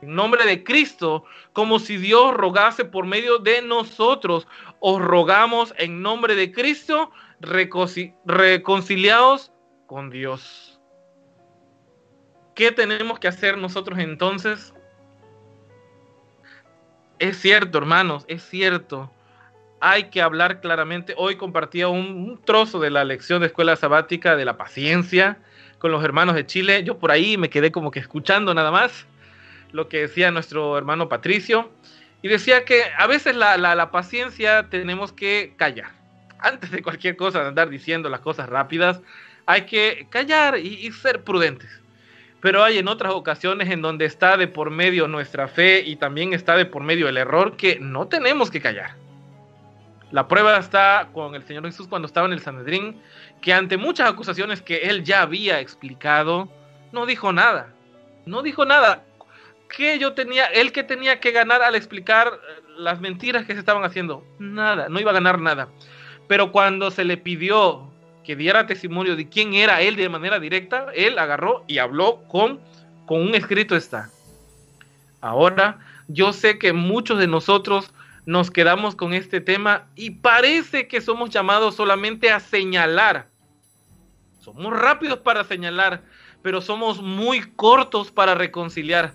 En 0.00 0.14
nombre 0.14 0.46
de 0.46 0.64
Cristo, 0.64 1.24
como 1.52 1.78
si 1.78 1.98
Dios 1.98 2.32
rogase 2.32 2.86
por 2.86 3.04
medio 3.04 3.38
de 3.38 3.60
nosotros. 3.60 4.46
Os 4.80 5.02
rogamos 5.02 5.74
en 5.76 6.00
nombre 6.00 6.36
de 6.36 6.52
Cristo 6.52 7.10
reconciliados 7.40 9.52
con 9.86 10.10
Dios. 10.10 10.78
¿Qué 12.54 12.70
tenemos 12.72 13.18
que 13.18 13.28
hacer 13.28 13.56
nosotros 13.56 13.98
entonces? 14.00 14.74
Es 17.18 17.40
cierto, 17.40 17.78
hermanos, 17.78 18.26
es 18.28 18.42
cierto. 18.42 19.10
Hay 19.80 20.10
que 20.10 20.20
hablar 20.20 20.60
claramente. 20.60 21.14
Hoy 21.16 21.36
compartía 21.36 21.88
un, 21.88 22.40
trozo 22.44 22.80
de 22.80 22.90
la 22.90 23.04
lección 23.04 23.40
de 23.40 23.46
escuela 23.46 23.76
sabática 23.76 24.34
de 24.34 24.44
la 24.44 24.56
paciencia 24.56 25.38
con 25.78 25.92
los 25.92 26.02
hermanos 26.04 26.34
de 26.34 26.46
Chile. 26.46 26.82
Yo 26.82 26.98
por 26.98 27.12
ahí 27.12 27.36
me 27.36 27.48
quedé 27.48 27.70
como 27.70 27.92
que 27.92 28.00
escuchando 28.00 28.52
nada 28.54 28.72
más 28.72 29.06
lo 29.70 29.88
que 29.88 29.98
decía 29.98 30.32
nuestro 30.32 30.76
hermano 30.76 31.08
Patricio. 31.08 31.70
Y 32.22 32.28
decía 32.28 32.64
que 32.64 32.82
a 32.96 33.06
veces 33.06 33.36
la, 33.36 33.56
la 33.56 33.90
paciencia 33.92 34.68
tenemos 34.68 35.12
que 35.12 35.54
callar 35.56 35.97
antes 36.40 36.70
de 36.70 36.82
cualquier 36.82 37.16
cosa, 37.16 37.40
de 37.40 37.48
andar 37.48 37.68
diciendo 37.68 38.08
las 38.08 38.20
cosas 38.20 38.48
rápidas, 38.48 39.00
hay 39.46 39.62
que 39.62 40.06
callar 40.10 40.58
y, 40.58 40.90
ser 40.92 41.22
prudentes. 41.22 41.70
Pero 42.40 42.62
hay 42.62 42.78
en 42.78 42.86
otras 42.86 43.12
ocasiones 43.12 43.70
en 43.70 43.82
donde 43.82 44.04
está 44.04 44.36
de 44.36 44.46
por 44.46 44.70
medio 44.70 45.08
nuestra 45.08 45.48
fe 45.48 45.82
y 45.84 45.96
también 45.96 46.34
está 46.34 46.56
de 46.56 46.66
por 46.66 46.82
medio 46.82 47.08
el 47.08 47.16
error 47.16 47.56
que 47.56 47.78
no 47.80 48.06
tenemos 48.08 48.50
que 48.50 48.60
callar. 48.60 48.94
La 50.12 50.28
prueba 50.28 50.56
está 50.58 51.08
con 51.12 51.34
el 51.34 51.44
Señor 51.44 51.64
Jesús 51.64 51.88
cuando 51.88 52.06
estaba 52.06 52.26
en 52.26 52.32
el 52.32 52.40
Sanedrín, 52.40 53.00
que 53.42 53.52
ante 53.52 53.76
muchas 53.76 54.08
acusaciones 54.08 54.62
que 54.62 54.82
él 54.82 55.02
ya 55.02 55.22
había 55.22 55.60
explicado, 55.60 56.48
no 56.92 57.06
dijo 57.06 57.32
nada. 57.32 57.72
No 58.24 58.42
dijo 58.42 58.64
nada. 58.64 59.02
¿Qué 59.68 59.98
yo 59.98 60.14
tenía, 60.14 60.46
él 60.46 60.72
que 60.72 60.82
tenía 60.82 61.20
que 61.20 61.30
ganar 61.30 61.62
al 61.62 61.74
explicar 61.74 62.28
eh, 62.28 62.62
las 62.78 63.00
mentiras 63.00 63.44
que 63.44 63.52
se 63.52 63.60
estaban 63.60 63.84
haciendo? 63.84 64.24
Nada, 64.38 64.88
no 64.88 65.00
iba 65.00 65.10
a 65.10 65.14
ganar 65.14 65.40
nada. 65.40 65.68
Pero 66.28 66.52
cuando 66.52 66.90
se 66.90 67.04
le 67.04 67.16
pidió 67.16 67.90
que 68.22 68.36
diera 68.36 68.66
testimonio 68.66 69.16
de 69.16 69.28
quién 69.28 69.54
era 69.54 69.80
él 69.80 69.96
de 69.96 70.08
manera 70.08 70.38
directa, 70.38 70.88
él 70.94 71.18
agarró 71.18 71.64
y 71.66 71.78
habló 71.78 72.22
con, 72.28 72.60
con 73.06 73.22
un 73.22 73.34
escrito 73.34 73.74
está. 73.74 74.10
Ahora, 75.20 75.78
yo 76.08 76.32
sé 76.32 76.58
que 76.58 76.72
muchos 76.72 77.18
de 77.18 77.26
nosotros 77.26 77.92
nos 78.26 78.50
quedamos 78.50 78.94
con 78.94 79.14
este 79.14 79.40
tema 79.40 79.86
y 79.96 80.10
parece 80.10 80.86
que 80.86 81.00
somos 81.00 81.30
llamados 81.30 81.74
solamente 81.74 82.30
a 82.30 82.40
señalar. 82.40 83.28
Somos 84.40 84.78
rápidos 84.78 85.20
para 85.20 85.44
señalar, 85.44 86.02
pero 86.42 86.60
somos 86.60 87.00
muy 87.00 87.40
cortos 87.40 88.10
para 88.10 88.34
reconciliar. 88.34 89.14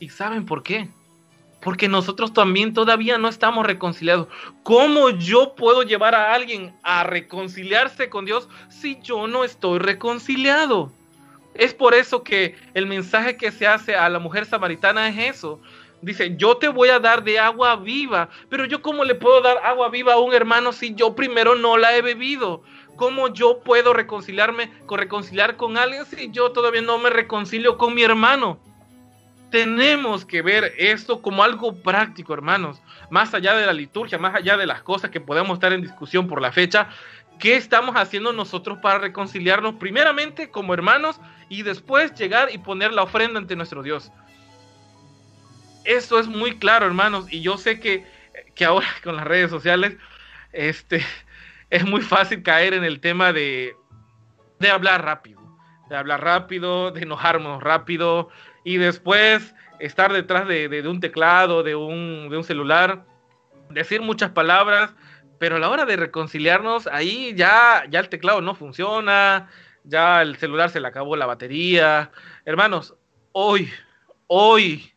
¿Y 0.00 0.08
saben 0.08 0.44
por 0.44 0.64
qué? 0.64 0.88
Porque 1.60 1.88
nosotros 1.88 2.32
también 2.32 2.72
todavía 2.72 3.18
no 3.18 3.28
estamos 3.28 3.66
reconciliados. 3.66 4.28
¿Cómo 4.62 5.10
yo 5.10 5.54
puedo 5.54 5.82
llevar 5.82 6.14
a 6.14 6.32
alguien 6.32 6.74
a 6.82 7.04
reconciliarse 7.04 8.08
con 8.08 8.24
Dios 8.24 8.48
si 8.68 8.98
yo 9.02 9.26
no 9.26 9.44
estoy 9.44 9.78
reconciliado? 9.78 10.90
Es 11.54 11.74
por 11.74 11.94
eso 11.94 12.22
que 12.22 12.56
el 12.74 12.86
mensaje 12.86 13.36
que 13.36 13.50
se 13.50 13.66
hace 13.66 13.94
a 13.94 14.08
la 14.08 14.18
mujer 14.18 14.46
samaritana 14.46 15.08
es 15.08 15.36
eso. 15.36 15.60
Dice, 16.02 16.34
yo 16.36 16.56
te 16.56 16.68
voy 16.68 16.88
a 16.88 16.98
dar 16.98 17.22
de 17.22 17.38
agua 17.38 17.76
viva, 17.76 18.30
pero 18.48 18.64
yo 18.64 18.80
cómo 18.80 19.04
le 19.04 19.14
puedo 19.14 19.42
dar 19.42 19.58
agua 19.64 19.90
viva 19.90 20.14
a 20.14 20.18
un 20.18 20.32
hermano 20.32 20.72
si 20.72 20.94
yo 20.94 21.14
primero 21.14 21.54
no 21.54 21.76
la 21.76 21.94
he 21.94 22.00
bebido? 22.00 22.62
¿Cómo 22.96 23.28
yo 23.28 23.60
puedo 23.60 23.92
reconciliarme, 23.92 24.72
con 24.86 24.98
reconciliar 24.98 25.56
con 25.56 25.76
alguien 25.76 26.06
si 26.06 26.30
yo 26.30 26.52
todavía 26.52 26.82
no 26.82 26.98
me 26.98 27.10
reconcilio 27.10 27.76
con 27.76 27.94
mi 27.94 28.02
hermano? 28.02 28.58
Tenemos 29.50 30.24
que 30.24 30.42
ver 30.42 30.74
esto 30.78 31.20
como 31.22 31.42
algo 31.42 31.74
práctico, 31.82 32.32
hermanos. 32.32 32.80
Más 33.10 33.34
allá 33.34 33.54
de 33.54 33.66
la 33.66 33.72
liturgia, 33.72 34.18
más 34.18 34.34
allá 34.34 34.56
de 34.56 34.66
las 34.66 34.82
cosas 34.82 35.10
que 35.10 35.20
podemos 35.20 35.54
estar 35.54 35.72
en 35.72 35.82
discusión 35.82 36.28
por 36.28 36.40
la 36.40 36.52
fecha, 36.52 36.88
¿qué 37.40 37.56
estamos 37.56 37.96
haciendo 37.96 38.32
nosotros 38.32 38.78
para 38.78 38.98
reconciliarnos 38.98 39.74
primeramente 39.74 40.50
como 40.50 40.72
hermanos 40.72 41.20
y 41.48 41.62
después 41.62 42.14
llegar 42.14 42.48
y 42.52 42.58
poner 42.58 42.92
la 42.92 43.02
ofrenda 43.02 43.38
ante 43.40 43.56
nuestro 43.56 43.82
Dios? 43.82 44.12
Esto 45.84 46.20
es 46.20 46.28
muy 46.28 46.58
claro, 46.58 46.86
hermanos, 46.86 47.26
y 47.32 47.40
yo 47.40 47.56
sé 47.56 47.80
que, 47.80 48.06
que 48.54 48.64
ahora 48.64 48.86
con 49.02 49.16
las 49.16 49.26
redes 49.26 49.50
sociales 49.50 49.96
este, 50.52 51.04
es 51.70 51.84
muy 51.84 52.02
fácil 52.02 52.44
caer 52.44 52.74
en 52.74 52.84
el 52.84 53.00
tema 53.00 53.32
de, 53.32 53.74
de 54.60 54.70
hablar 54.70 55.04
rápido, 55.04 55.40
de 55.88 55.96
hablar 55.96 56.22
rápido, 56.22 56.92
de 56.92 57.02
enojarnos 57.02 57.60
rápido 57.62 58.28
y 58.64 58.76
después 58.76 59.54
estar 59.78 60.12
detrás 60.12 60.46
de, 60.46 60.82
un 60.86 61.00
teclado, 61.00 61.62
de 61.62 61.74
un, 61.74 62.28
de 62.28 62.36
un 62.36 62.44
celular, 62.44 63.04
decir 63.70 64.02
muchas 64.02 64.30
palabras, 64.30 64.92
pero 65.38 65.56
a 65.56 65.58
la 65.58 65.70
hora 65.70 65.86
de 65.86 65.96
reconciliarnos, 65.96 66.86
ahí 66.86 67.34
ya, 67.34 67.84
ya 67.88 68.00
el 68.00 68.08
teclado 68.08 68.40
no 68.42 68.54
funciona, 68.54 69.48
ya 69.84 70.22
el 70.22 70.36
celular 70.36 70.70
se 70.70 70.80
le 70.80 70.88
acabó 70.88 71.16
la 71.16 71.26
batería. 71.26 72.10
Hermanos, 72.44 72.94
hoy, 73.32 73.70
hoy 74.26 74.92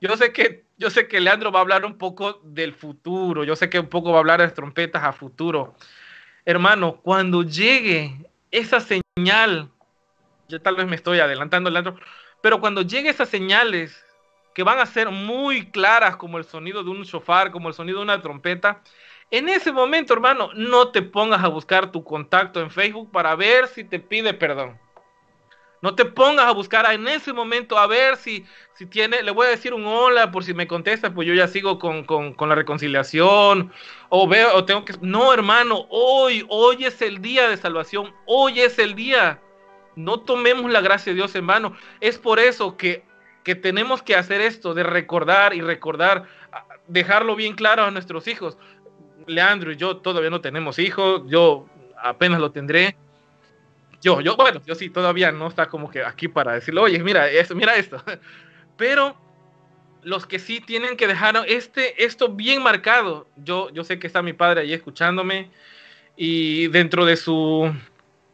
yo 0.00 0.16
sé 0.16 0.32
que 0.32 0.66
yo 0.78 0.90
sé 0.90 1.08
que 1.08 1.20
Leandro 1.20 1.50
va 1.50 1.60
a 1.60 1.62
hablar 1.62 1.84
un 1.84 1.96
poco 1.96 2.40
del 2.44 2.74
futuro, 2.74 3.44
yo 3.44 3.56
sé 3.56 3.70
que 3.70 3.80
un 3.80 3.88
poco 3.88 4.10
va 4.10 4.16
a 4.16 4.20
hablar 4.20 4.40
de 4.40 4.48
trompetas 4.50 5.02
a 5.02 5.12
futuro. 5.12 5.74
Hermano, 6.44 7.00
cuando 7.02 7.42
llegue 7.42 8.14
esa 8.50 8.80
señal, 8.80 9.70
yo 10.48 10.60
tal 10.60 10.76
vez 10.76 10.86
me 10.86 10.96
estoy 10.96 11.18
adelantando, 11.20 11.70
Leandro, 11.70 11.96
pero 12.40 12.60
cuando 12.60 12.82
llegue 12.82 13.10
esas 13.10 13.28
señales 13.28 14.04
que 14.54 14.62
van 14.62 14.78
a 14.78 14.86
ser 14.86 15.10
muy 15.10 15.70
claras 15.70 16.16
como 16.16 16.38
el 16.38 16.44
sonido 16.44 16.82
de 16.82 16.90
un 16.90 17.02
shofar, 17.02 17.50
como 17.50 17.68
el 17.68 17.74
sonido 17.74 17.98
de 17.98 18.04
una 18.04 18.22
trompeta, 18.22 18.80
en 19.30 19.48
ese 19.48 19.72
momento, 19.72 20.14
hermano, 20.14 20.50
no 20.54 20.92
te 20.92 21.02
pongas 21.02 21.42
a 21.42 21.48
buscar 21.48 21.90
tu 21.90 22.04
contacto 22.04 22.60
en 22.60 22.70
Facebook 22.70 23.10
para 23.10 23.34
ver 23.34 23.66
si 23.66 23.82
te 23.82 23.98
pide 23.98 24.32
perdón. 24.34 24.78
No 25.82 25.94
te 25.94 26.04
pongas 26.04 26.46
a 26.46 26.52
buscar 26.52 26.90
en 26.92 27.06
ese 27.06 27.32
momento 27.32 27.76
a 27.76 27.86
ver 27.86 28.16
si, 28.16 28.46
si 28.74 28.86
tiene, 28.86 29.22
le 29.22 29.30
voy 29.30 29.46
a 29.46 29.50
decir 29.50 29.74
un 29.74 29.84
hola 29.84 30.30
por 30.30 30.42
si 30.42 30.54
me 30.54 30.66
contesta, 30.66 31.12
pues 31.12 31.28
yo 31.28 31.34
ya 31.34 31.48
sigo 31.48 31.78
con, 31.78 32.04
con, 32.04 32.48
la 32.48 32.54
reconciliación. 32.54 33.72
O 34.08 34.26
veo, 34.26 34.54
o 34.54 34.64
tengo 34.64 34.84
que. 34.84 34.94
No, 35.00 35.32
hermano, 35.32 35.86
hoy, 35.90 36.46
hoy 36.48 36.84
es 36.84 37.02
el 37.02 37.20
día 37.20 37.48
de 37.48 37.56
salvación. 37.56 38.14
Hoy 38.26 38.60
es 38.60 38.78
el 38.78 38.94
día. 38.94 39.40
No 39.96 40.20
tomemos 40.20 40.70
la 40.70 40.80
gracia 40.80 41.12
de 41.12 41.16
Dios 41.16 41.34
en 41.34 41.46
vano. 41.46 41.76
Es 42.00 42.18
por 42.18 42.38
eso 42.38 42.76
que, 42.76 43.04
que 43.42 43.54
tenemos 43.54 44.02
que 44.02 44.14
hacer 44.14 44.40
esto, 44.40 44.74
de 44.74 44.84
recordar 44.84 45.54
y 45.54 45.60
recordar, 45.60 46.24
dejarlo 46.86 47.34
bien 47.34 47.54
claro 47.54 47.84
a 47.84 47.90
nuestros 47.90 48.28
hijos. 48.28 48.56
Leandro 49.26 49.72
y 49.72 49.76
yo 49.76 49.96
todavía 49.96 50.30
no 50.30 50.40
tenemos 50.40 50.78
hijos, 50.78 51.22
yo 51.26 51.66
apenas 52.00 52.38
lo 52.38 52.52
tendré 52.52 52.96
yo, 54.02 54.20
yo, 54.20 54.36
bueno, 54.36 54.62
yo 54.64 54.74
sí, 54.74 54.90
todavía 54.90 55.32
no 55.32 55.48
está 55.48 55.66
como 55.66 55.90
que 55.90 56.04
aquí 56.04 56.28
para 56.28 56.52
decirle, 56.52 56.80
oye, 56.80 57.02
mira 57.02 57.28
esto, 57.28 57.54
mira 57.54 57.76
esto. 57.76 58.02
Pero 58.76 59.16
los 60.02 60.26
que 60.26 60.38
sí 60.38 60.60
tienen 60.60 60.96
que 60.96 61.06
dejar 61.06 61.44
este, 61.48 62.04
esto 62.04 62.28
bien 62.28 62.62
marcado. 62.62 63.26
Yo, 63.36 63.70
yo 63.70 63.84
sé 63.84 63.98
que 63.98 64.06
está 64.06 64.22
mi 64.22 64.32
padre 64.32 64.60
ahí 64.60 64.72
escuchándome 64.72 65.50
y 66.16 66.68
dentro 66.68 67.04
de 67.04 67.16
su, 67.16 67.72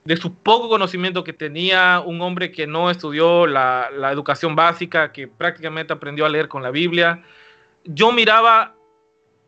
de 0.04 0.16
su 0.16 0.34
poco 0.34 0.68
conocimiento 0.68 1.22
que 1.22 1.32
tenía, 1.32 2.02
un 2.04 2.20
hombre 2.22 2.50
que 2.50 2.66
no 2.66 2.90
estudió 2.90 3.46
la, 3.46 3.88
la 3.96 4.10
educación 4.10 4.56
básica, 4.56 5.12
que 5.12 5.28
prácticamente 5.28 5.92
aprendió 5.92 6.26
a 6.26 6.28
leer 6.28 6.48
con 6.48 6.62
la 6.62 6.70
Biblia, 6.70 7.22
yo 7.84 8.12
miraba 8.12 8.74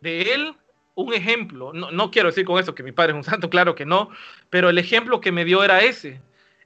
de 0.01 0.35
él 0.35 0.55
un 0.95 1.12
ejemplo, 1.12 1.73
no, 1.73 2.11
quiero 2.11 2.29
decir 2.29 2.45
con 2.45 2.61
eso 2.61 2.75
que 2.75 2.85
mi 2.85 2.93
padre 2.93 3.12
es 3.12 3.17
un 3.17 3.25
santo, 3.25 3.51
claro 3.51 3.75
que 3.75 3.85
no, 3.85 4.11
pero 4.49 4.69
el 4.69 4.79
ejemplo 4.79 5.21
que 5.21 5.33
me 5.33 5.45
dio 5.45 5.64
era 5.64 5.81
ese. 5.81 6.21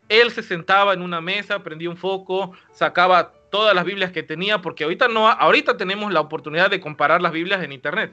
Él 0.09 0.31
se 0.31 0.43
sentaba 0.43 0.93
en 0.93 1.03
una 1.03 1.21
mesa, 1.21 1.63
prendía 1.63 1.89
un 1.89 1.97
foco, 1.97 2.53
sacaba 2.73 3.33
todas 3.51 3.75
las 3.75 3.85
Biblias 3.85 4.13
que 4.13 4.23
tenía, 4.23 4.61
porque 4.61 4.85
ahorita 4.85 5.09
no, 5.09 5.29
ahorita 5.29 5.77
tenemos 5.79 6.13
la 6.13 6.21
oportunidad 6.21 6.71
de 6.71 6.81
comparar 6.81 7.23
las 7.23 7.33
Biblias 7.33 7.63
en 7.63 7.73
internet. 7.73 8.13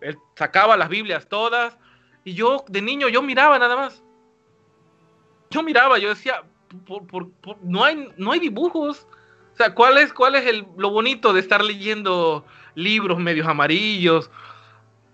Él 0.00 0.16
sacaba 0.36 0.76
las 0.76 0.88
Biblias 0.88 1.28
todas 1.28 1.76
y 2.24 2.34
yo 2.34 2.64
de 2.68 2.80
niño 2.80 3.08
yo 3.08 3.22
miraba 3.22 3.58
nada 3.58 3.76
más. 3.76 4.03
Yo 5.54 5.62
miraba, 5.62 5.98
yo 5.98 6.08
decía, 6.08 6.42
no, 7.62 7.84
hay, 7.84 8.08
no 8.16 8.32
hay 8.32 8.40
dibujos. 8.40 9.06
O 9.52 9.56
sea, 9.56 9.72
¿cuál 9.72 9.98
es, 9.98 10.12
cuál 10.12 10.34
es 10.34 10.44
el, 10.46 10.66
lo 10.76 10.90
bonito 10.90 11.32
de 11.32 11.38
estar 11.38 11.64
leyendo 11.64 12.44
libros 12.74 13.20
medios 13.20 13.46
amarillos 13.46 14.28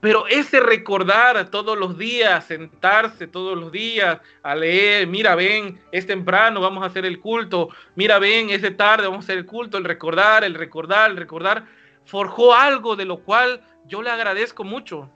pero 0.00 0.26
ese 0.29 0.61
recordar 0.61 1.50
todos 1.50 1.79
los 1.79 1.98
días, 1.98 2.46
sentarse 2.46 3.26
todos 3.26 3.59
los 3.59 3.70
días 3.70 4.18
a 4.42 4.55
leer, 4.55 5.07
mira, 5.07 5.35
ven, 5.35 5.79
es 5.92 6.07
temprano, 6.07 6.61
vamos 6.61 6.83
a 6.83 6.87
hacer 6.87 7.05
el 7.05 7.20
culto, 7.20 7.68
mira, 7.96 8.18
ven, 8.18 8.48
es 8.48 8.62
de 8.62 8.70
tarde, 8.70 9.07
vamos 9.07 9.24
a 9.24 9.26
hacer 9.26 9.38
el 9.38 9.46
culto, 9.46 9.76
el 9.76 9.85
recordar, 9.85 10.42
el 10.42 10.55
recordar, 10.55 11.11
el 11.11 11.18
recordar, 11.18 11.66
forjó 12.07 12.55
algo 12.55 12.96
de 12.96 13.05
lo 13.05 13.18
cual 13.18 13.61
yo 13.87 14.00
le 14.00 14.11
agradezco 14.11 14.64
mucho. 14.64 15.11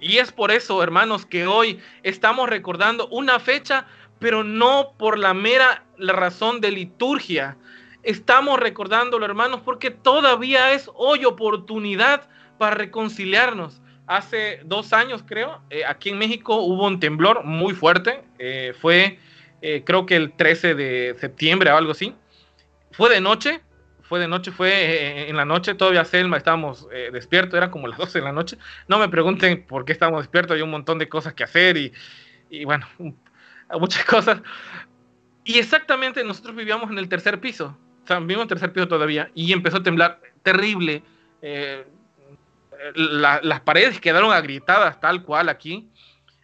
Y 0.00 0.18
es 0.18 0.32
por 0.32 0.50
eso, 0.50 0.82
hermanos, 0.82 1.24
que 1.24 1.46
hoy 1.46 1.78
estamos 2.02 2.48
recordando 2.48 3.06
una 3.06 3.38
fecha, 3.38 3.86
pero 4.22 4.44
no 4.44 4.94
por 4.96 5.18
la 5.18 5.34
mera 5.34 5.84
razón 5.98 6.60
de 6.60 6.70
liturgia. 6.70 7.56
Estamos 8.04 8.58
recordándolo, 8.58 9.26
hermanos, 9.26 9.60
porque 9.64 9.90
todavía 9.90 10.72
es 10.72 10.88
hoy 10.94 11.24
oportunidad 11.24 12.28
para 12.56 12.76
reconciliarnos 12.76 13.82
hace 14.06 14.60
dos 14.64 14.92
años, 14.92 15.24
creo, 15.26 15.60
eh, 15.70 15.84
aquí 15.84 16.10
en 16.10 16.18
México 16.18 16.56
hubo 16.56 16.86
un 16.86 17.00
temblor 17.00 17.44
muy 17.44 17.74
fuerte. 17.74 18.22
Eh, 18.38 18.74
fue, 18.80 19.18
eh, 19.60 19.82
creo 19.84 20.06
que 20.06 20.16
el 20.16 20.32
13 20.32 20.74
de 20.74 21.16
septiembre 21.18 21.70
o 21.70 21.76
algo 21.76 21.92
así. 21.92 22.14
Fue 22.92 23.10
de 23.10 23.20
noche, 23.20 23.60
fue 24.02 24.20
de 24.20 24.28
noche, 24.28 24.52
fue 24.52 25.28
en 25.28 25.36
la 25.36 25.44
noche. 25.44 25.74
Todavía 25.74 26.04
Selma 26.04 26.36
estábamos 26.36 26.86
despiertos, 27.12 27.56
era 27.56 27.70
como 27.70 27.88
las 27.88 27.98
12 27.98 28.18
de 28.18 28.24
la 28.24 28.32
noche. 28.32 28.58
No 28.86 28.98
me 28.98 29.08
pregunten 29.08 29.64
por 29.66 29.84
qué 29.84 29.92
estábamos 29.92 30.22
despiertos, 30.22 30.56
hay 30.56 30.62
un 30.62 30.70
montón 30.70 30.98
de 30.98 31.08
cosas 31.08 31.34
que 31.34 31.44
hacer 31.44 31.76
y, 31.76 31.92
y 32.50 32.64
bueno, 32.64 32.86
muchas 33.78 34.04
cosas. 34.06 34.40
Y 35.44 35.58
exactamente 35.58 36.22
nosotros 36.24 36.54
vivíamos 36.54 36.90
en 36.90 36.98
el 36.98 37.08
tercer 37.08 37.40
piso, 37.40 37.76
o 38.04 38.06
sea, 38.06 38.18
en 38.18 38.30
el 38.30 38.46
tercer 38.46 38.72
piso 38.72 38.86
todavía 38.86 39.30
y 39.34 39.52
empezó 39.52 39.78
a 39.78 39.82
temblar 39.82 40.20
terrible 40.42 41.02
las 42.94 43.60
paredes 43.60 44.00
quedaron 44.00 44.32
agrietadas 44.32 45.00
tal 45.00 45.22
cual 45.22 45.48
aquí. 45.48 45.88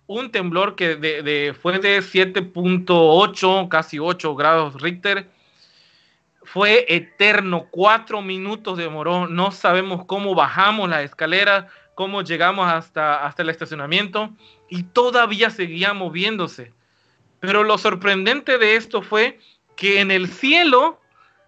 Un 0.06 0.30
temblor 0.30 0.74
que 0.74 0.96
de, 0.96 1.54
fue 1.60 1.78
de 1.78 1.98
7.8, 1.98 3.68
casi 3.68 3.98
8 3.98 4.34
grados 4.34 4.80
Richter. 4.80 5.28
Fue 6.44 6.86
eterno, 6.88 7.66
cuatro 7.70 8.22
minutos 8.22 8.78
demoró. 8.78 9.26
No 9.26 9.50
sabemos 9.50 10.06
cómo 10.06 10.34
bajamos 10.34 10.88
la 10.88 11.02
escalera, 11.02 11.68
cómo 11.94 12.22
llegamos 12.22 12.72
hasta, 12.72 13.26
hasta 13.26 13.42
el 13.42 13.50
estacionamiento 13.50 14.30
y 14.70 14.84
todavía 14.84 15.50
seguía 15.50 15.92
moviéndose. 15.92 16.72
Pero 17.40 17.64
lo 17.64 17.78
sorprendente 17.78 18.58
de 18.58 18.76
esto 18.76 19.02
fue 19.02 19.38
que 19.76 20.00
en 20.00 20.10
el 20.10 20.28
cielo 20.28 21.00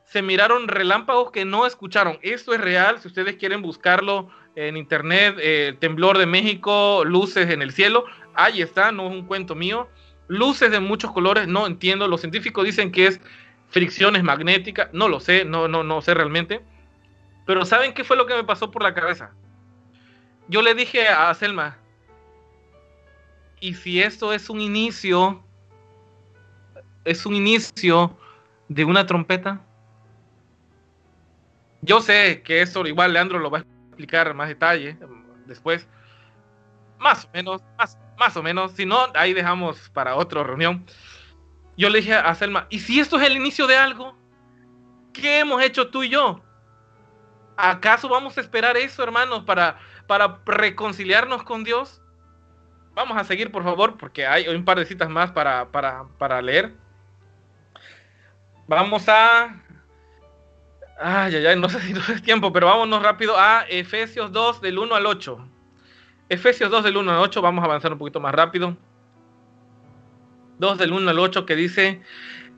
se 0.05 0.23
miraron 0.23 0.69
relámpagos 0.69 1.31
que 1.31 1.45
no 1.45 1.67
escucharon. 1.67 2.19
Esto 2.23 2.53
es 2.53 2.61
real, 2.61 3.01
si 3.01 3.09
ustedes 3.09 3.37
quieren 3.37 3.63
buscarlo 3.63 4.29
en 4.57 4.77
internet, 4.77 5.37
eh, 5.39 5.77
temblor 5.79 6.19
de 6.19 6.27
México, 6.27 7.05
luces 7.05 7.51
en 7.51 7.63
el 7.63 7.73
cielo, 7.73 8.05
ahí 8.35 8.63
está, 8.63 8.93
no 8.93 9.07
es 9.07 9.13
un 9.13 9.27
cuento 9.27 9.55
mío. 9.55 9.89
Luces 10.27 10.71
de 10.71 10.81
muchos 10.81 11.13
colores, 11.13 11.49
no 11.49 11.67
entiendo. 11.67 12.09
Los 12.09 12.21
científicos 12.21 12.65
dicen 12.65 12.93
que 12.93 13.07
es 13.07 13.21
fricciones 13.69 14.23
magnéticas, 14.23 14.89
no 14.93 15.09
lo 15.09 15.21
sé, 15.21 15.45
no, 15.45 15.69
no, 15.69 15.83
no 15.83 16.03
sé 16.03 16.15
realmente. 16.15 16.61
Pero 17.47 17.65
¿saben 17.65 17.95
qué 17.95 18.05
fue 18.05 18.17
lo 18.17 18.27
que 18.27 18.35
me 18.35 18.45
pasó 18.45 18.71
por 18.71 18.83
la 18.83 18.95
cabeza? 18.95 19.33
Yo 20.49 20.63
le 20.63 20.75
dije 20.75 21.07
a 21.09 21.33
Selma, 21.35 21.79
¿y 23.61 23.75
si 23.75 24.03
esto 24.03 24.33
es 24.33 24.51
un 24.51 24.61
inicio, 24.61 25.45
es 27.05 27.27
un 27.27 27.35
inicio 27.35 28.17
de 28.69 28.85
una 28.85 29.07
trompeta? 29.07 29.61
Yo 31.83 32.01
sé 32.01 32.43
que 32.43 32.63
eso 32.63 32.87
igual 32.87 33.13
Leandro 33.13 33.39
lo 33.39 33.51
va 33.51 33.59
a 33.59 33.65
explicar 33.89 34.33
más 34.35 34.49
detalle 34.49 34.99
después. 35.47 35.87
Más 36.99 37.25
o 37.25 37.29
menos, 37.33 37.63
más, 37.79 37.99
más 38.19 38.37
o 38.37 38.43
menos. 38.43 38.73
Si 38.73 38.85
no, 38.85 39.07
ahí 39.15 39.33
dejamos 39.33 39.89
para 39.91 40.17
otra 40.17 40.43
reunión. 40.43 40.85
Yo 41.77 41.89
le 41.89 42.01
dije 42.01 42.15
a 42.15 42.35
Selma, 42.35 42.67
¿y 42.69 42.81
si 42.81 43.01
esto 43.01 43.19
es 43.19 43.27
el 43.27 43.37
inicio 43.37 43.67
de 43.67 43.77
algo? 43.77 44.15
¿Qué 45.13 45.41
hemos 45.41 45.63
hecho 45.63 45.89
tú 45.89 46.03
y 46.03 46.11
yo? 46.11 46.43
¿Acaso 47.57 48.09
vamos 48.09 48.37
a 48.37 48.41
esperar 48.41 48.77
eso, 48.77 49.03
hermanos, 49.03 49.45
para, 49.45 49.79
para 50.07 50.41
reconciliarnos 50.45 51.43
con 51.43 51.65
Dios? 51.65 52.03
Vamos 52.95 53.17
a 53.17 53.25
seguir, 53.25 53.51
por 53.51 53.65
favor, 53.65 53.97
porque 53.97 54.27
hay 54.27 54.49
un 54.49 54.65
par 54.65 54.79
de 54.79 54.85
citas 54.85 55.09
más 55.09 55.31
para, 55.33 55.71
para, 55.71 56.05
para 56.19 56.43
leer. 56.43 56.75
Vamos 58.71 59.09
a 59.09 59.53
Ay, 61.01 61.35
ay, 61.35 61.45
ay, 61.45 61.59
no 61.59 61.69
sé 61.69 61.81
si 61.81 61.93
no 61.93 62.01
es 62.03 62.23
tiempo, 62.23 62.53
pero 62.53 62.69
vámonos 62.69 63.03
rápido 63.03 63.37
a 63.37 63.65
Efesios 63.69 64.31
2 64.31 64.61
del 64.61 64.79
1 64.79 64.95
al 64.95 65.07
8. 65.07 65.49
Efesios 66.29 66.71
2 66.71 66.85
del 66.85 66.97
1 66.97 67.11
al 67.11 67.19
8, 67.19 67.43
vamos 67.43 67.63
a 67.63 67.65
avanzar 67.65 67.93
un 67.93 67.99
poquito 67.99 68.21
más 68.21 68.33
rápido. 68.33 68.77
2 70.61 70.79
del 70.79 70.93
1 70.93 71.11
al 71.11 71.19
8 71.19 71.47
que 71.47 71.57
dice, 71.57 72.01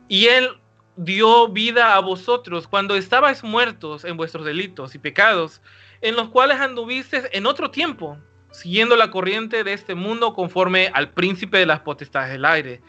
y 0.09 0.27
Él 0.27 0.51
dio 0.97 1.49
vida 1.49 1.97
a 1.97 2.01
vosotros 2.01 2.69
cuando 2.69 2.95
estabais 2.95 3.43
muertos 3.43 4.05
en 4.05 4.19
vuestros 4.19 4.45
delitos 4.45 4.95
y 4.95 4.99
pecados, 4.99 5.63
en 6.03 6.15
los 6.15 6.29
cuales 6.29 6.61
anduvisteis 6.61 7.27
en 7.33 7.47
otro 7.47 7.71
tiempo, 7.71 8.19
siguiendo 8.51 8.97
la 8.97 9.11
corriente 9.11 9.65
de 9.65 9.73
este 9.73 9.95
mundo 9.95 10.35
conforme 10.35 10.91
al 10.93 11.09
príncipe 11.09 11.57
de 11.57 11.67
las 11.67 11.81
potestades 11.81 12.33
del 12.33 12.45
aire, 12.45 12.83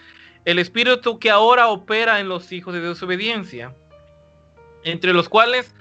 el 0.46 0.60
espíritu 0.60 1.20
que 1.20 1.30
ahora 1.30 1.68
opera 1.68 2.20
en 2.20 2.28
los 2.28 2.52
hijos 2.52 2.74
de 2.74 2.82
desobediencia 2.82 3.74
entre 4.84 5.14
los 5.14 5.30
cuales 5.30 5.74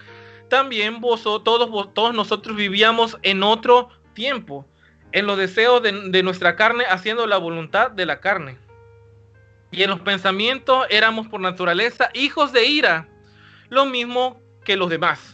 también 0.48 1.00
vosotros, 1.00 1.68
todos, 1.94 2.14
nosotros 2.14 2.56
vivíamos 2.56 3.16
en 3.22 3.42
otro 3.42 3.88
tiempo, 4.14 4.66
en 5.12 5.26
los 5.26 5.38
deseos 5.38 5.82
de, 5.82 6.10
de 6.10 6.22
nuestra 6.22 6.56
carne, 6.56 6.84
haciendo 6.88 7.26
la 7.26 7.38
voluntad 7.38 7.90
de 7.90 8.06
la 8.06 8.20
carne. 8.20 8.58
Y 9.70 9.82
en 9.82 9.90
los 9.90 10.00
pensamientos 10.00 10.86
éramos 10.90 11.26
por 11.28 11.40
naturaleza 11.40 12.10
hijos 12.12 12.52
de 12.52 12.66
ira, 12.66 13.08
lo 13.70 13.86
mismo 13.86 14.40
que 14.64 14.76
los 14.76 14.90
demás. 14.90 15.31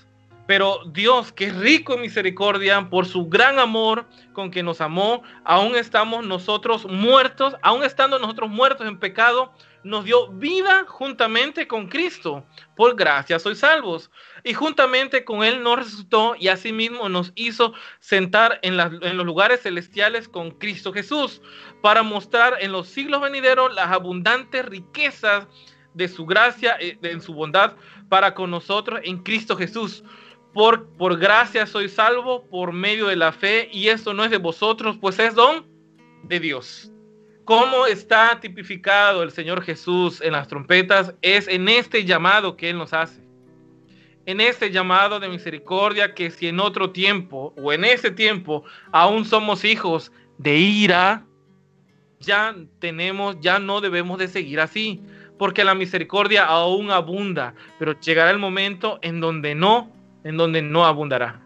Pero 0.48 0.80
Dios, 0.86 1.30
que 1.30 1.48
es 1.48 1.56
rico 1.56 1.92
en 1.92 2.00
misericordia, 2.00 2.88
por 2.88 3.04
su 3.04 3.28
gran 3.28 3.58
amor 3.58 4.06
con 4.32 4.50
que 4.50 4.62
nos 4.62 4.80
amó, 4.80 5.22
aún 5.44 5.76
estamos 5.76 6.24
nosotros 6.24 6.86
muertos, 6.86 7.54
aún 7.60 7.84
estando 7.84 8.18
nosotros 8.18 8.48
muertos 8.48 8.86
en 8.88 8.98
pecado, 8.98 9.52
nos 9.84 10.06
dio 10.06 10.28
vida 10.28 10.86
juntamente 10.88 11.68
con 11.68 11.86
Cristo. 11.88 12.46
Por 12.76 12.96
gracia 12.96 13.38
sois 13.38 13.58
salvos. 13.58 14.10
Y 14.42 14.54
juntamente 14.54 15.22
con 15.22 15.44
Él 15.44 15.62
nos 15.62 15.80
resucitó 15.80 16.34
y 16.38 16.48
asimismo 16.48 17.10
nos 17.10 17.30
hizo 17.34 17.74
sentar 18.00 18.58
en, 18.62 18.80
en, 18.80 19.18
los 19.18 19.26
lugares 19.26 19.60
celestiales 19.60 20.30
con 20.30 20.52
Cristo 20.52 20.94
Jesús, 20.94 21.42
para 21.82 22.02
mostrar 22.02 22.56
en 22.60 22.72
los 22.72 22.88
siglos 22.88 23.20
venideros 23.20 23.74
las 23.74 23.92
abundantes 23.92 24.64
riquezas 24.64 25.46
de 25.92 26.08
su 26.08 26.24
gracia, 26.24 26.78
eh, 26.80 26.98
en 27.02 27.20
su 27.20 27.34
bondad 27.34 27.74
para 28.08 28.32
con 28.32 28.50
nosotros 28.50 29.00
en 29.04 29.22
Cristo 29.22 29.54
Jesús. 29.54 30.02
Por, 30.54 30.88
por 30.96 31.18
gracia 31.18 31.66
soy 31.66 31.88
salvo 31.88 32.44
por 32.48 32.72
medio 32.72 33.06
de 33.06 33.16
la 33.16 33.32
fe 33.32 33.68
y 33.72 33.88
esto 33.88 34.14
no 34.14 34.24
es 34.24 34.30
de 34.30 34.38
vosotros, 34.38 34.96
pues 35.00 35.18
es 35.18 35.34
don 35.34 35.66
de 36.24 36.40
Dios 36.40 36.92
cómo 37.48 37.86
está 37.86 38.38
tipificado 38.40 39.22
el 39.22 39.30
Señor 39.30 39.62
Jesús 39.62 40.20
en 40.20 40.32
las 40.32 40.48
trompetas 40.48 41.14
es 41.22 41.48
en 41.48 41.66
este 41.70 42.04
llamado 42.04 42.58
que 42.58 42.68
Él 42.68 42.76
nos 42.76 42.92
hace. 42.92 43.22
En 44.26 44.42
este 44.42 44.70
llamado 44.70 45.18
de 45.18 45.30
misericordia 45.30 46.12
que 46.12 46.30
si 46.30 46.48
en 46.48 46.60
otro 46.60 46.90
tiempo 46.90 47.54
o 47.56 47.72
en 47.72 47.86
ese 47.86 48.10
tiempo 48.10 48.64
aún 48.92 49.24
somos 49.24 49.64
hijos 49.64 50.12
de 50.36 50.58
ira, 50.58 51.24
ya 52.20 52.54
tenemos, 52.80 53.40
ya 53.40 53.58
no 53.58 53.80
debemos 53.80 54.18
de 54.18 54.28
seguir 54.28 54.60
así, 54.60 55.00
porque 55.38 55.64
la 55.64 55.74
misericordia 55.74 56.44
aún 56.44 56.90
abunda, 56.90 57.54
pero 57.78 57.98
llegará 57.98 58.30
el 58.30 58.38
momento 58.38 58.98
en 59.00 59.20
donde 59.20 59.54
no, 59.54 59.90
en 60.24 60.36
donde 60.36 60.62
no 60.62 60.84
abundará. 60.84 61.40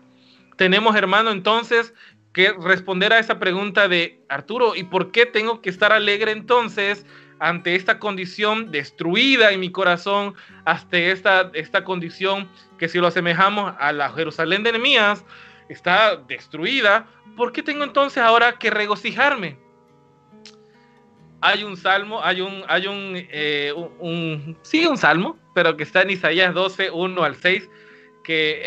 Tenemos, 0.57 0.95
hermano, 0.97 1.31
entonces 1.31 1.95
que 2.33 2.53
responder 2.53 3.13
a 3.13 3.19
esa 3.19 3.39
pregunta 3.39 3.89
de 3.89 4.21
Arturo, 4.29 4.75
¿y 4.75 4.85
por 4.85 5.13
qué 5.13 5.27
tengo 5.27 5.61
que 5.61 5.71
estar 5.71 5.93
alegre 5.93 6.33
entonces 6.33 7.05
ante 7.39 7.75
esta 7.75 7.99
condición 7.99 8.71
destruida 8.71 9.53
en 9.53 9.61
mi 9.61 9.71
corazón, 9.71 10.35
hasta 10.65 10.97
esta, 10.97 11.51
esta 11.55 11.85
condición 11.85 12.49
que 12.79 12.89
si 12.89 12.99
lo 12.99 13.09
asemejamos 13.09 13.75
a 13.79 13.93
la 13.93 14.11
Jerusalén 14.11 14.63
de 14.63 14.73
Nehemías, 14.73 15.25
está 15.69 16.17
destruida? 16.17 17.07
¿Por 17.37 17.53
qué 17.53 17.63
tengo 17.63 17.85
entonces 17.85 18.23
ahora 18.23 18.59
que 18.59 18.71
regocijarme? 18.71 19.59
Hay 21.41 21.65
un 21.65 21.77
salmo, 21.77 22.23
hay 22.23 22.41
un, 22.41 22.63
hay 22.69 22.87
un, 22.87 23.15
eh, 23.17 23.75
un, 23.99 24.57
sí, 24.63 24.87
un 24.87 24.97
salmo, 24.97 25.37
pero 25.55 25.77
que 25.77 25.83
está 25.83 26.03
en 26.03 26.11
Isaías 26.11 26.55
12, 26.55 26.93
1 26.93 27.23
al 27.25 27.35
6, 27.35 27.69
que 28.23 28.63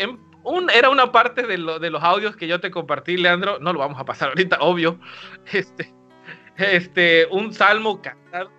era 0.72 0.90
una 0.90 1.12
parte 1.12 1.46
de, 1.46 1.58
los 1.58 2.02
audios 2.02 2.36
que 2.36 2.46
yo 2.46 2.60
te 2.60 2.70
compartí, 2.70 3.16
Leandro. 3.16 3.58
No 3.58 3.72
lo 3.72 3.80
vamos 3.80 3.98
a 4.00 4.04
pasar 4.04 4.28
ahorita, 4.28 4.58
obvio. 4.60 4.98
Este, 5.52 5.92
este, 6.56 7.26
un 7.30 7.52
salmo 7.52 8.00
cantado. 8.00 8.50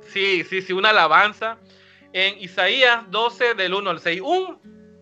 Sí, 0.00 0.44
sí, 0.44 0.62
sí, 0.62 0.72
una 0.72 0.90
alabanza. 0.90 1.58
En 2.12 2.38
Isaías 2.40 3.10
12, 3.10 3.54
del 3.54 3.74
1 3.74 3.90
al 3.90 4.00
6. 4.00 4.20
Un 4.22 4.58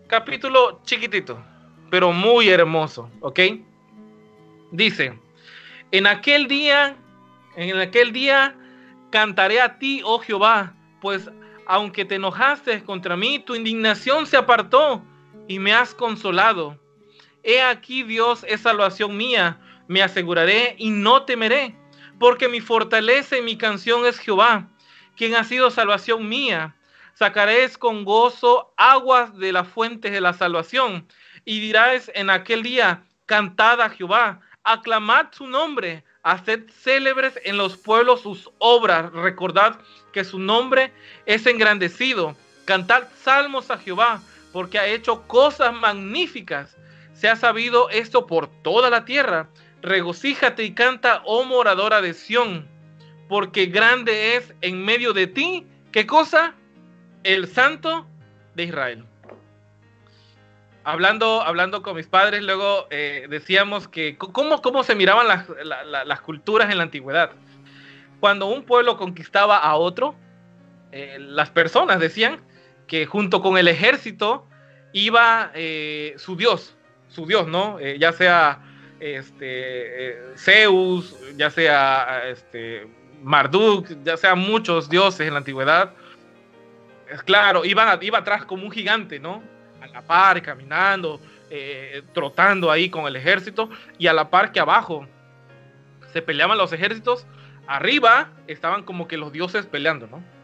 capítulo 0.07 0.81
chiquitito, 0.83 1.43
pero 1.89 2.11
muy 2.11 2.49
hermoso, 2.49 3.09
¿ok? 3.21 3.39
Dice, 4.71 5.19
en 5.91 6.07
aquel 6.07 6.47
día, 6.47 6.97
en 7.55 7.77
aquel 7.77 8.11
día 8.11 8.55
cantaré 9.09 9.61
a 9.61 9.77
ti, 9.79 10.01
oh 10.03 10.19
Jehová, 10.19 10.73
pues 11.01 11.29
aunque 11.65 12.05
te 12.05 12.15
enojaste 12.15 12.83
contra 12.83 13.15
mí, 13.17 13.39
tu 13.39 13.55
indignación 13.55 14.25
se 14.25 14.37
apartó 14.37 15.03
y 15.47 15.59
me 15.59 15.73
has 15.73 15.93
consolado. 15.93 16.79
He 17.43 17.61
aquí, 17.61 18.03
Dios, 18.03 18.45
es 18.47 18.61
salvación 18.61 19.15
mía, 19.15 19.59
me 19.87 20.01
aseguraré 20.01 20.75
y 20.77 20.89
no 20.89 21.23
temeré, 21.23 21.75
porque 22.19 22.49
mi 22.49 22.59
fortaleza 22.59 23.37
y 23.37 23.41
mi 23.41 23.57
canción 23.57 24.05
es 24.05 24.19
Jehová, 24.19 24.67
quien 25.15 25.35
ha 25.35 25.43
sido 25.43 25.71
salvación 25.71 26.27
mía. 26.27 26.75
Sacaréis 27.13 27.77
con 27.77 28.03
gozo 28.03 28.73
aguas 28.77 29.35
de 29.37 29.51
las 29.51 29.67
fuentes 29.67 30.11
de 30.11 30.21
la 30.21 30.33
salvación, 30.33 31.07
y 31.45 31.59
dirás 31.59 32.11
en 32.13 32.29
aquel 32.29 32.63
día, 32.63 33.03
cantad 33.25 33.81
a 33.81 33.89
Jehová, 33.89 34.41
aclamad 34.63 35.27
su 35.31 35.47
nombre, 35.47 36.03
haced 36.23 36.69
célebres 36.69 37.39
en 37.45 37.57
los 37.57 37.77
pueblos 37.77 38.21
sus 38.21 38.51
obras, 38.57 39.11
recordad 39.13 39.79
que 40.11 40.25
su 40.25 40.39
nombre 40.39 40.91
es 41.25 41.45
engrandecido, 41.45 42.35
cantad 42.65 43.07
salmos 43.23 43.71
a 43.71 43.77
Jehová, 43.77 44.21
porque 44.51 44.79
ha 44.79 44.87
hecho 44.87 45.27
cosas 45.27 45.73
magníficas. 45.73 46.77
Se 47.13 47.27
ha 47.27 47.35
sabido 47.35 47.89
esto 47.89 48.27
por 48.27 48.47
toda 48.61 48.89
la 48.89 49.05
tierra. 49.05 49.49
Regocíjate 49.81 50.63
y 50.63 50.73
canta, 50.73 51.21
oh 51.25 51.43
moradora 51.43 52.01
de 52.01 52.13
Sión, 52.13 52.67
porque 53.27 53.67
grande 53.67 54.35
es 54.35 54.53
en 54.61 54.83
medio 54.83 55.13
de 55.13 55.27
ti, 55.27 55.65
¿qué 55.91 56.05
cosa? 56.05 56.55
El 57.23 57.47
Santo 57.47 58.07
de 58.55 58.63
Israel. 58.63 59.05
Hablando, 60.83 61.41
hablando 61.41 61.81
con 61.81 61.97
mis 61.97 62.07
padres, 62.07 62.41
luego 62.43 62.87
eh, 62.89 63.27
decíamos 63.29 63.87
que 63.89 64.17
cómo, 64.17 64.61
cómo 64.61 64.83
se 64.83 64.95
miraban 64.95 65.27
las, 65.27 65.45
las, 66.05 66.21
culturas 66.21 66.71
en 66.71 66.77
la 66.77 66.83
antigüedad. 66.83 67.31
Cuando 68.21 68.45
un 68.45 68.63
pueblo 68.63 68.97
conquistaba 68.97 69.57
a 69.57 69.75
otro, 69.75 70.15
eh, 70.93 71.17
las 71.19 71.49
personas 71.49 71.99
decían 71.99 72.39
que 72.87 73.05
junto 73.05 73.41
con 73.41 73.57
el 73.57 73.67
ejército 73.67 74.47
iba 74.93 75.51
eh, 75.53 76.15
su 76.17 76.35
dios, 76.35 76.75
su 77.09 77.25
dios, 77.25 77.47
¿no? 77.47 77.79
Eh, 77.79 77.97
ya 77.99 78.11
sea 78.13 78.59
este, 78.99 80.09
eh, 80.09 80.33
Zeus, 80.37 81.15
ya 81.35 81.49
sea 81.49 82.29
este, 82.29 82.87
Marduk, 83.21 83.87
ya 84.03 84.17
sea 84.17 84.35
muchos 84.35 84.89
dioses 84.89 85.27
en 85.27 85.33
la 85.33 85.39
antigüedad. 85.39 85.93
claro, 87.25 87.65
iba, 87.65 87.99
iba 88.01 88.17
atrás 88.19 88.45
como 88.45 88.63
un 88.63 88.71
gigante, 88.71 89.19
¿no? 89.19 89.43
A 89.81 89.87
la 89.87 90.01
par, 90.01 90.41
caminando, 90.41 91.19
trotando 92.13 92.71
ahí 92.71 92.89
con 92.89 93.05
el 93.05 93.15
ejército, 93.15 93.69
y 93.97 94.07
a 94.07 94.13
la 94.13 94.29
par 94.29 94.51
que 94.51 94.59
abajo 94.59 95.07
se 96.11 96.21
peleaban 96.21 96.57
los 96.57 96.73
ejércitos, 96.73 97.27
arriba 97.67 98.31
estaban 98.47 98.83
como 98.83 99.07
que 99.07 99.17
los 99.17 99.31
dioses 99.31 99.65
peleando, 99.65 100.07
¿no? 100.07 100.36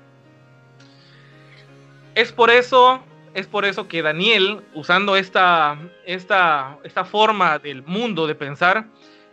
Es 2.15 2.32
por 2.32 2.52
eso, 2.52 3.04
es 3.34 3.47
por 3.47 3.65
eso 3.65 3.88
que 3.88 4.04
Daniel, 4.04 4.62
usando 4.73 5.15
esta, 5.15 5.80
esta, 6.06 6.78
esta 6.84 7.06
forma 7.06 7.58
del 7.58 7.82
mundo 7.84 8.28
de 8.28 8.36
pensar, 8.36 8.88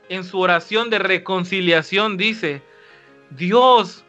en 0.08 0.24
su 0.24 0.40
oración 0.40 0.88
de 0.88 0.98
reconciliación 0.98 2.16
dice, 2.16 2.62
Dios, 3.30 4.04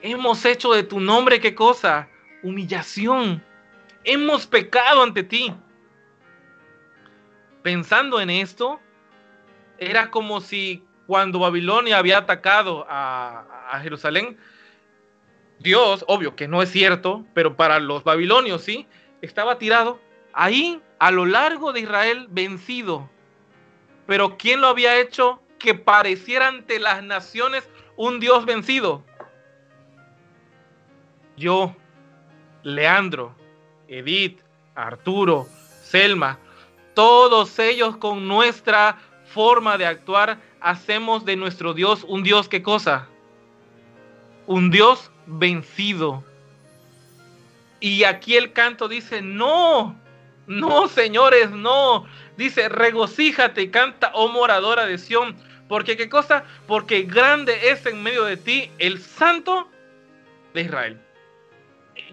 hemos 0.00 0.44
hecho 0.44 0.72
de 0.72 0.84
tu 0.84 1.00
nombre 1.00 1.40
qué 1.40 1.54
cosa? 1.54 2.08
Humillación. 2.42 3.44
Hemos 4.04 4.46
pecado 4.46 5.02
ante 5.02 5.22
ti. 5.22 5.52
Pensando 7.62 8.20
en 8.20 8.30
esto, 8.30 8.80
era 9.78 10.10
como 10.10 10.40
si 10.40 10.82
cuando 11.06 11.38
Babilonia 11.38 11.98
había 11.98 12.18
atacado 12.18 12.86
a, 12.88 13.68
a 13.70 13.80
Jerusalén, 13.80 14.38
Dios, 15.64 16.04
obvio 16.06 16.36
que 16.36 16.46
no 16.46 16.62
es 16.62 16.70
cierto, 16.70 17.24
pero 17.34 17.56
para 17.56 17.80
los 17.80 18.04
babilonios 18.04 18.62
sí, 18.62 18.86
estaba 19.22 19.58
tirado 19.58 19.98
ahí 20.32 20.80
a 21.00 21.10
lo 21.10 21.26
largo 21.26 21.72
de 21.72 21.80
Israel 21.80 22.28
vencido. 22.30 23.10
Pero 24.06 24.36
¿quién 24.36 24.60
lo 24.60 24.68
había 24.68 25.00
hecho? 25.00 25.40
que 25.64 25.74
pareciera 25.74 26.48
ante 26.48 26.78
las 26.78 27.02
naciones 27.02 27.66
un 27.96 28.20
Dios 28.20 28.44
vencido. 28.44 29.02
Yo, 31.38 31.74
Leandro, 32.62 33.34
Edith, 33.88 34.40
Arturo, 34.74 35.46
Selma, 35.82 36.38
todos 36.92 37.58
ellos 37.58 37.96
con 37.96 38.28
nuestra 38.28 38.98
forma 39.24 39.78
de 39.78 39.86
actuar 39.86 40.38
hacemos 40.60 41.24
de 41.24 41.36
nuestro 41.36 41.72
Dios 41.72 42.04
un 42.06 42.22
Dios 42.22 42.46
qué 42.46 42.62
cosa? 42.62 43.08
Un 44.46 44.70
Dios 44.70 45.10
vencido. 45.26 46.24
Y 47.80 48.04
aquí 48.04 48.36
el 48.36 48.52
canto 48.52 48.88
dice, 48.88 49.20
no, 49.20 49.94
no, 50.46 50.88
señores, 50.88 51.50
no. 51.50 52.06
Dice, 52.36 52.68
regocíjate 52.68 53.70
canta, 53.70 54.10
oh 54.14 54.28
moradora 54.28 54.86
de 54.86 54.98
Sión, 54.98 55.36
porque 55.68 55.96
qué 55.96 56.08
cosa? 56.08 56.44
Porque 56.66 57.02
grande 57.02 57.70
es 57.70 57.84
en 57.86 58.02
medio 58.02 58.24
de 58.24 58.36
ti 58.36 58.70
el 58.78 59.00
santo 59.00 59.68
de 60.52 60.62
Israel. 60.62 61.00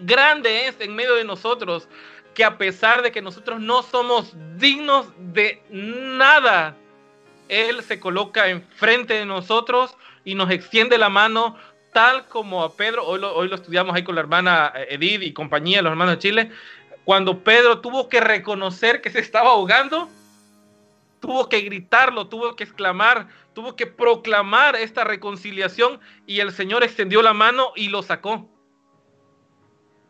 Grande 0.00 0.66
es 0.66 0.76
en 0.80 0.94
medio 0.94 1.14
de 1.14 1.24
nosotros 1.24 1.88
que 2.34 2.44
a 2.44 2.56
pesar 2.56 3.02
de 3.02 3.12
que 3.12 3.20
nosotros 3.20 3.60
no 3.60 3.82
somos 3.82 4.32
dignos 4.56 5.06
de 5.18 5.62
nada, 5.70 6.76
Él 7.48 7.82
se 7.82 8.00
coloca 8.00 8.48
enfrente 8.48 9.14
de 9.14 9.26
nosotros 9.26 9.96
y 10.24 10.34
nos 10.34 10.50
extiende 10.50 10.96
la 10.98 11.08
mano 11.08 11.56
tal 11.92 12.26
como 12.26 12.62
a 12.62 12.74
Pedro, 12.74 13.04
hoy 13.06 13.20
lo, 13.20 13.34
hoy 13.34 13.48
lo 13.48 13.56
estudiamos 13.56 13.94
ahí 13.94 14.02
con 14.02 14.14
la 14.14 14.22
hermana 14.22 14.72
Edith 14.88 15.22
y 15.22 15.32
compañía, 15.32 15.82
los 15.82 15.90
hermanos 15.90 16.14
de 16.14 16.18
Chile, 16.20 16.50
cuando 17.04 17.42
Pedro 17.42 17.80
tuvo 17.80 18.08
que 18.08 18.20
reconocer 18.20 19.00
que 19.00 19.10
se 19.10 19.18
estaba 19.18 19.50
ahogando, 19.50 20.08
tuvo 21.20 21.48
que 21.48 21.60
gritarlo, 21.60 22.28
tuvo 22.28 22.56
que 22.56 22.64
exclamar, 22.64 23.28
tuvo 23.54 23.76
que 23.76 23.86
proclamar 23.86 24.76
esta 24.76 25.04
reconciliación 25.04 26.00
y 26.26 26.40
el 26.40 26.52
Señor 26.52 26.84
extendió 26.84 27.22
la 27.22 27.32
mano 27.32 27.72
y 27.76 27.88
lo 27.88 28.02
sacó. 28.02 28.48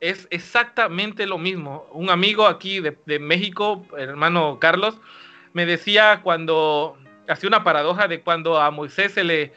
Es 0.00 0.26
exactamente 0.30 1.26
lo 1.26 1.38
mismo. 1.38 1.86
Un 1.92 2.10
amigo 2.10 2.46
aquí 2.46 2.80
de, 2.80 3.18
México, 3.20 3.86
el 3.96 4.10
hermano 4.10 4.58
Carlos, 4.58 4.98
me 5.52 5.64
decía 5.64 6.20
cuando 6.22 6.96
hacía 7.28 7.48
una 7.48 7.62
paradoja 7.62 8.08
de 8.08 8.20
cuando 8.20 8.60
a 8.60 8.70
Moisés 8.70 9.12
se 9.12 9.22
le, 9.22 9.52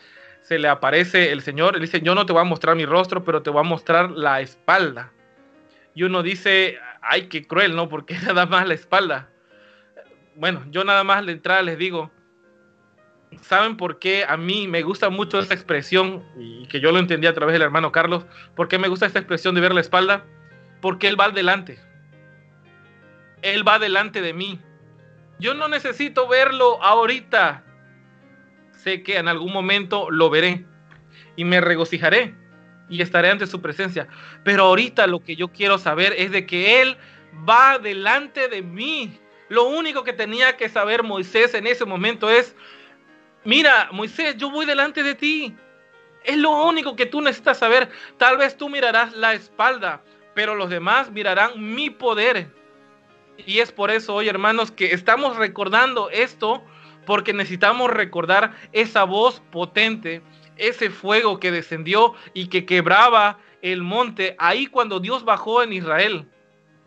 se 0.48 0.58
le 0.60 0.68
aparece 0.68 1.32
el 1.32 1.42
Señor, 1.42 1.76
él 1.76 1.82
dice, 1.82 2.02
yo 2.02 2.16
no 2.16 2.26
te 2.26 2.34
voy 2.34 2.42
a 2.42 2.46
mostrar 2.46 2.76
mi 2.76 2.86
rostro, 2.86 3.24
pero 3.24 3.42
te 3.42 3.50
voy 3.50 3.60
a 3.60 3.64
mostrar 3.64 4.12
la 4.12 4.42
espalda. 4.42 5.12
Y 5.94 6.04
uno 6.04 6.24
dice, 6.24 6.78
ay, 7.02 7.28
qué 7.28 7.46
cruel, 7.46 7.76
¿no? 7.76 7.90
Porque 7.90 8.18
nada 8.26 8.46
más 8.46 8.68
la 8.68 8.74
espalda 8.74 9.30
bueno, 10.36 10.64
yo 10.70 10.84
nada 10.84 11.04
más 11.04 11.26
de 11.26 11.32
entrada 11.32 11.62
les 11.62 11.78
digo, 11.78 12.12
¿saben 13.42 13.78
por 13.78 14.00
qué 14.00 14.26
a 14.28 14.38
mí 14.38 14.68
me 14.68 14.82
gusta 14.84 15.10
mucho 15.10 15.40
esta 15.40 15.54
expresión 15.54 16.24
y 16.38 16.68
que 16.68 16.80
yo 16.80 16.92
lo 16.92 17.00
entendí 17.00 17.28
a 17.28 17.34
través 17.34 17.54
del 17.54 17.62
hermano 17.62 17.92
Carlos? 17.92 18.26
¿Por 18.56 18.68
qué 18.68 18.78
me 18.78 18.88
gusta 18.88 19.06
esta 19.06 19.20
expresión 19.20 19.56
de 19.56 19.62
ver 19.62 19.74
la 19.74 19.82
espalda? 19.82 20.26
Porque 20.82 21.08
Él 21.08 21.20
va 21.20 21.26
adelante. 21.26 21.80
Él 23.42 23.68
va 23.68 23.80
delante 23.80 24.22
de 24.22 24.34
mí. 24.34 24.60
Yo 25.40 25.54
no 25.54 25.68
necesito 25.68 26.28
verlo 26.28 26.82
ahorita. 26.84 27.64
Sé 28.86 29.04
que 29.04 29.18
en 29.18 29.28
algún 29.28 29.52
momento 29.52 30.10
lo 30.12 30.30
veré 30.30 30.64
y 31.36 31.44
me 31.44 31.60
regocijaré 31.60 32.36
y 32.88 33.02
estaré 33.02 33.32
ante 33.32 33.48
su 33.48 33.60
presencia. 33.60 34.08
Pero 34.44 34.64
ahorita 34.66 35.08
lo 35.08 35.24
que 35.24 35.36
yo 35.36 35.48
quiero 35.48 35.80
saber 35.80 36.14
es 36.18 36.32
de 36.32 36.46
que 36.46 36.82
Él 36.82 36.96
va 37.50 37.80
delante 37.80 38.48
de 38.48 38.62
mí 38.62 39.20
lo 39.50 39.64
único 39.64 40.04
que 40.04 40.14
tenía 40.14 40.56
que 40.56 40.70
saber 40.70 41.02
Moisés 41.02 41.56
en 41.56 41.66
ese 41.66 41.84
momento 41.84 42.30
es, 42.30 42.56
mira, 43.44 43.90
Moisés, 43.92 44.38
yo 44.38 44.52
voy 44.52 44.68
delante 44.68 45.02
de 45.02 45.16
ti. 45.16 45.56
Es 46.24 46.38
lo 46.38 46.52
único 46.64 46.96
que 46.96 47.08
tú 47.08 47.22
necesitas 47.22 47.58
saber. 47.58 47.90
Tal 48.20 48.38
vez 48.38 48.56
tú 48.56 48.70
mirarás 48.70 49.14
la 49.14 49.34
espalda, 49.34 50.04
pero 50.36 50.54
los 50.54 50.70
demás 50.70 51.12
mirarán 51.12 51.74
mi 51.74 51.90
poder. 51.90 52.52
Y 53.48 53.60
es 53.60 53.72
por 53.72 53.90
eso 53.90 54.14
hoy, 54.14 54.30
hermanos, 54.30 54.72
que 54.72 54.94
estamos 54.94 55.38
recordando 55.38 56.12
esto, 56.12 56.64
porque 57.06 57.34
necesitamos 57.34 57.92
recordar 57.92 58.56
esa 58.72 59.04
voz 59.04 59.42
potente, 59.52 60.22
ese 60.58 60.90
fuego 60.90 61.40
que 61.40 61.52
descendió 61.52 62.14
y 62.34 62.48
que 62.48 62.66
quebraba 62.66 63.40
el 63.62 63.82
monte 63.82 64.36
ahí 64.40 64.68
cuando 64.68 65.00
Dios 65.00 65.26
bajó 65.26 65.64
en 65.64 65.74
Israel, 65.74 66.28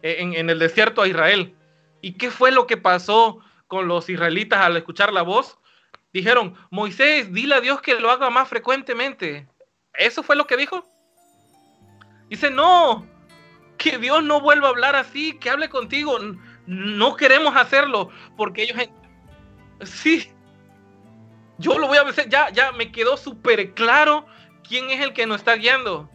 en, 0.03 0.35
en 0.35 0.51
el 0.51 0.59
desierto 0.59 1.03
a 1.03 1.09
Israel. 1.09 1.55
¿Y 2.01 2.13
qué 2.13 2.31
fue 2.31 2.53
lo 2.53 2.67
que 2.67 2.77
pasó 2.77 3.41
con 3.67 3.89
los 3.89 4.09
israelitas 4.09 4.61
al 4.61 4.77
escuchar 4.77 5.13
la 5.13 5.23
voz? 5.23 5.59
Dijeron, 6.13 6.55
Moisés, 6.71 7.33
dile 7.33 7.57
a 7.57 7.61
Dios 7.61 7.81
que 7.83 7.99
lo 8.01 8.11
haga 8.11 8.31
más 8.31 8.49
frecuentemente. 8.49 9.47
¿Eso 9.95 10.23
fue 10.23 10.37
lo 10.37 10.47
que 10.47 10.57
dijo? 10.57 10.85
Dice, 12.31 12.51
no, 12.51 13.07
que 13.77 13.99
Dios 13.99 14.23
no 14.23 14.41
vuelva 14.41 14.69
a 14.69 14.71
hablar 14.71 14.97
así, 14.97 15.39
que 15.39 15.51
hable 15.51 15.69
contigo. 15.69 16.19
No 16.67 17.17
queremos 17.17 17.57
hacerlo 17.57 18.11
porque 18.37 18.65
ellos... 18.65 18.77
Sí, 19.83 20.31
yo 21.59 21.79
lo 21.79 21.89
voy 21.89 21.99
a 21.99 22.03
hacer, 22.03 22.29
ya, 22.29 22.51
ya 22.51 22.73
me 22.73 22.91
quedó 22.93 23.17
súper 23.17 23.75
claro 23.75 24.27
quién 24.67 24.91
es 24.91 25.01
el 25.01 25.13
que 25.13 25.27
nos 25.27 25.39
está 25.39 25.55
guiando. 25.55 26.09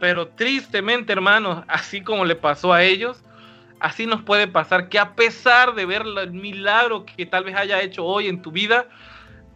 Pero 0.00 0.28
tristemente, 0.28 1.12
hermanos, 1.12 1.64
así 1.68 2.02
como 2.02 2.24
le 2.24 2.34
pasó 2.34 2.72
a 2.72 2.82
ellos, 2.82 3.22
así 3.78 4.06
nos 4.06 4.22
puede 4.22 4.48
pasar 4.48 4.88
que 4.88 4.98
a 4.98 5.14
pesar 5.14 5.74
de 5.74 5.86
ver 5.86 6.02
el 6.02 6.32
milagro 6.32 7.04
que 7.04 7.24
tal 7.24 7.44
vez 7.44 7.56
haya 7.56 7.80
hecho 7.80 8.04
hoy 8.04 8.26
en 8.26 8.42
tu 8.42 8.50
vida, 8.50 8.86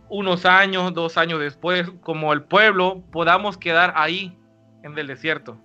unos 0.08 0.46
años, 0.46 0.94
dos 0.94 1.16
años 1.16 1.40
después, 1.40 1.90
como 2.00 2.32
el 2.32 2.44
pueblo, 2.44 3.02
podamos 3.10 3.58
quedar 3.58 3.92
ahí 3.96 4.36
en 4.84 4.96
el 4.96 5.08
desierto. 5.08 5.58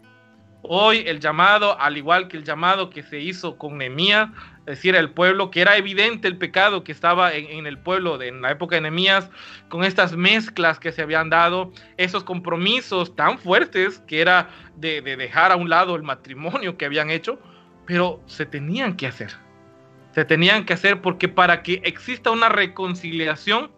Hoy 0.64 1.04
el 1.06 1.20
llamado, 1.20 1.80
al 1.80 1.98
igual 1.98 2.28
que 2.28 2.38
el 2.38 2.44
llamado 2.44 2.90
que 2.90 3.04
se 3.04 3.20
hizo 3.20 3.58
con 3.58 3.78
Nehemías, 3.78 4.30
es 4.62 4.78
decir, 4.78 4.96
el 4.96 5.10
pueblo, 5.10 5.50
que 5.50 5.62
era 5.62 5.76
evidente 5.76 6.28
el 6.28 6.38
pecado 6.38 6.84
que 6.84 6.92
estaba 6.92 7.34
en, 7.34 7.66
el 7.66 7.80
pueblo 7.80 8.20
de, 8.20 8.28
en 8.28 8.42
la 8.42 8.52
época 8.52 8.76
de 8.76 8.82
Nehemías, 8.82 9.30
con 9.70 9.84
estas 9.84 10.16
mezclas 10.16 10.80
que 10.80 10.92
se 10.92 11.02
habían 11.02 11.32
dado, 11.32 11.72
esos 11.98 12.24
compromisos 12.24 13.16
tan 13.16 13.40
fuertes 13.40 14.00
que 14.08 14.22
era 14.22 14.50
de 14.76 15.02
dejar 15.02 15.52
a 15.52 15.56
un 15.56 15.70
lado 15.70 15.96
el 15.96 16.04
matrimonio 16.04 16.78
que 16.78 16.86
habían 16.86 17.10
hecho, 17.10 17.40
pero 17.88 18.22
se 18.28 18.46
tenían 18.46 18.96
que 18.96 19.08
hacer. 19.08 19.32
Se 20.14 20.26
tenían 20.26 20.66
que 20.66 20.74
hacer 20.74 21.02
porque 21.02 21.28
para 21.28 21.64
que 21.64 21.82
exista 21.84 22.30
una 22.30 22.50
reconciliación, 22.50 23.72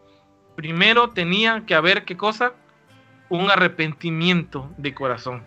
primero 0.56 1.12
tenía 1.12 1.64
que 1.66 1.76
haber 1.76 2.04
qué 2.04 2.18
cosa? 2.18 2.54
Un 3.30 3.50
arrepentimiento 3.50 4.70
de 4.78 4.94
corazón. 4.94 5.44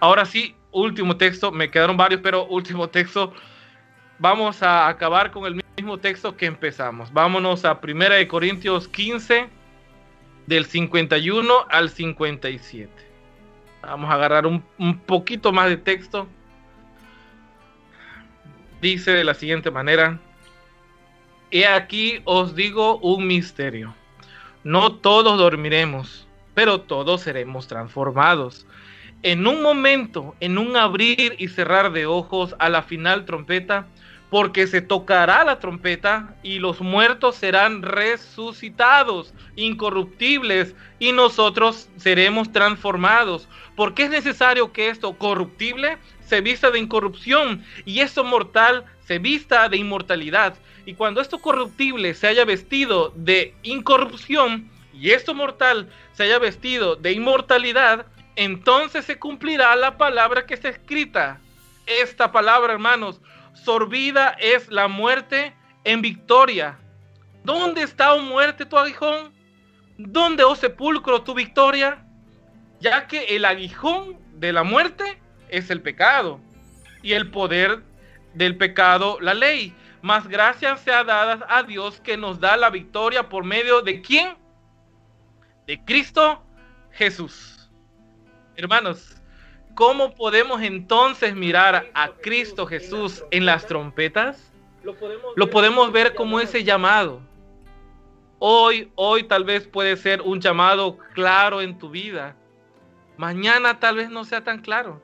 Ahora 0.00 0.24
sí, 0.24 0.56
último 0.72 1.16
texto, 1.16 1.52
me 1.52 1.70
quedaron 1.70 1.96
varios, 1.96 2.20
pero 2.22 2.46
último 2.46 2.88
texto. 2.88 3.32
Vamos 4.18 4.62
a 4.62 4.88
acabar 4.88 5.30
con 5.30 5.46
el 5.46 5.62
mismo 5.76 5.98
texto 5.98 6.36
que 6.36 6.46
empezamos. 6.46 7.12
Vámonos 7.12 7.64
a 7.64 7.78
1 7.82 8.08
de 8.10 8.28
Corintios 8.28 8.88
15 8.88 9.48
del 10.46 10.64
51 10.66 11.66
al 11.68 11.90
57. 11.90 12.90
Vamos 13.82 14.10
a 14.10 14.14
agarrar 14.14 14.46
un, 14.46 14.64
un 14.78 14.98
poquito 14.98 15.52
más 15.52 15.68
de 15.68 15.76
texto 15.76 16.26
dice 18.80 19.12
de 19.12 19.24
la 19.24 19.34
siguiente 19.34 19.70
manera, 19.70 20.20
He 21.50 21.66
aquí 21.66 22.20
os 22.24 22.54
digo 22.56 22.98
un 22.98 23.26
misterio. 23.26 23.94
No 24.64 24.96
todos 24.96 25.38
dormiremos, 25.38 26.26
pero 26.54 26.80
todos 26.80 27.22
seremos 27.22 27.68
transformados. 27.68 28.66
en 29.22 29.46
un 29.46 29.62
momento, 29.62 30.34
en 30.40 30.58
un 30.58 30.76
abrir 30.76 31.34
y 31.38 31.48
cerrar 31.48 31.90
de 31.92 32.06
ojos 32.06 32.54
a 32.58 32.68
la 32.68 32.82
final 32.82 33.24
trompeta, 33.24 33.86
porque 34.30 34.66
se 34.66 34.80
tocará 34.80 35.44
la 35.44 35.60
trompeta 35.60 36.34
y 36.42 36.58
los 36.58 36.80
muertos 36.80 37.36
serán 37.36 37.82
resucitados, 37.82 39.32
incorruptibles, 39.54 40.74
y 40.98 41.12
nosotros 41.12 41.88
seremos 41.96 42.50
transformados. 42.52 43.48
Porque 43.76 44.04
es 44.04 44.10
necesario 44.10 44.72
que 44.72 44.88
esto 44.88 45.16
corruptible 45.16 45.98
se 46.26 46.40
vista 46.40 46.70
de 46.70 46.80
incorrupción 46.80 47.64
y 47.84 48.00
esto 48.00 48.24
mortal 48.24 48.84
se 49.06 49.18
vista 49.18 49.68
de 49.68 49.76
inmortalidad. 49.76 50.54
Y 50.86 50.94
cuando 50.94 51.20
esto 51.20 51.38
corruptible 51.38 52.14
se 52.14 52.26
haya 52.26 52.44
vestido 52.44 53.12
de 53.14 53.54
incorrupción 53.62 54.70
y 54.92 55.10
esto 55.10 55.34
mortal 55.34 55.88
se 56.12 56.24
haya 56.24 56.38
vestido 56.38 56.96
de 56.96 57.12
inmortalidad, 57.12 58.06
entonces 58.34 59.04
se 59.04 59.18
cumplirá 59.18 59.76
la 59.76 59.96
palabra 59.98 60.46
que 60.46 60.54
está 60.54 60.68
escrita. 60.68 61.40
Esta 61.86 62.32
palabra, 62.32 62.72
hermanos, 62.72 63.20
sorbida 63.56 64.36
es 64.38 64.70
la 64.70 64.88
muerte 64.88 65.54
en 65.84 66.02
victoria. 66.02 66.78
¿Dónde 67.42 67.82
está, 67.82 68.14
oh 68.14 68.20
muerte, 68.20 68.66
tu 68.66 68.76
aguijón? 68.76 69.32
¿Dónde, 69.98 70.44
oh 70.44 70.54
sepulcro, 70.54 71.22
tu 71.22 71.34
victoria? 71.34 72.04
Ya 72.80 73.06
que 73.06 73.36
el 73.36 73.44
aguijón 73.44 74.18
de 74.34 74.52
la 74.52 74.62
muerte 74.62 75.20
es 75.48 75.70
el 75.70 75.80
pecado 75.80 76.40
y 77.02 77.12
el 77.12 77.30
poder 77.30 77.82
del 78.34 78.56
pecado 78.56 79.18
la 79.20 79.34
ley. 79.34 79.74
Más 80.02 80.28
gracias 80.28 80.80
sea 80.80 81.04
dada 81.04 81.46
a 81.48 81.62
Dios 81.62 82.00
que 82.00 82.16
nos 82.16 82.38
da 82.38 82.56
la 82.56 82.70
victoria 82.70 83.28
por 83.28 83.44
medio 83.44 83.80
de 83.80 84.02
quién? 84.02 84.36
De 85.66 85.82
Cristo 85.84 86.44
Jesús. 86.92 87.70
Hermanos, 88.56 89.15
¿cómo 89.76 90.14
podemos 90.14 90.62
entonces 90.62 91.36
mirar 91.36 91.90
a 91.94 92.08
Cristo 92.08 92.66
Jesús 92.66 93.22
en 93.30 93.46
las 93.46 93.66
trompetas? 93.66 94.50
Lo 95.36 95.50
podemos 95.50 95.92
ver 95.92 96.14
como 96.14 96.40
ese 96.40 96.64
llamado. 96.64 97.20
Hoy, 98.38 98.90
hoy 98.96 99.24
tal 99.24 99.44
vez 99.44 99.66
puede 99.68 99.96
ser 99.96 100.22
un 100.22 100.40
llamado 100.40 100.98
claro 101.14 101.60
en 101.60 101.78
tu 101.78 101.90
vida. 101.90 102.34
Mañana 103.18 103.78
tal 103.78 103.96
vez 103.96 104.10
no 104.10 104.24
sea 104.24 104.42
tan 104.42 104.60
claro. 104.62 105.00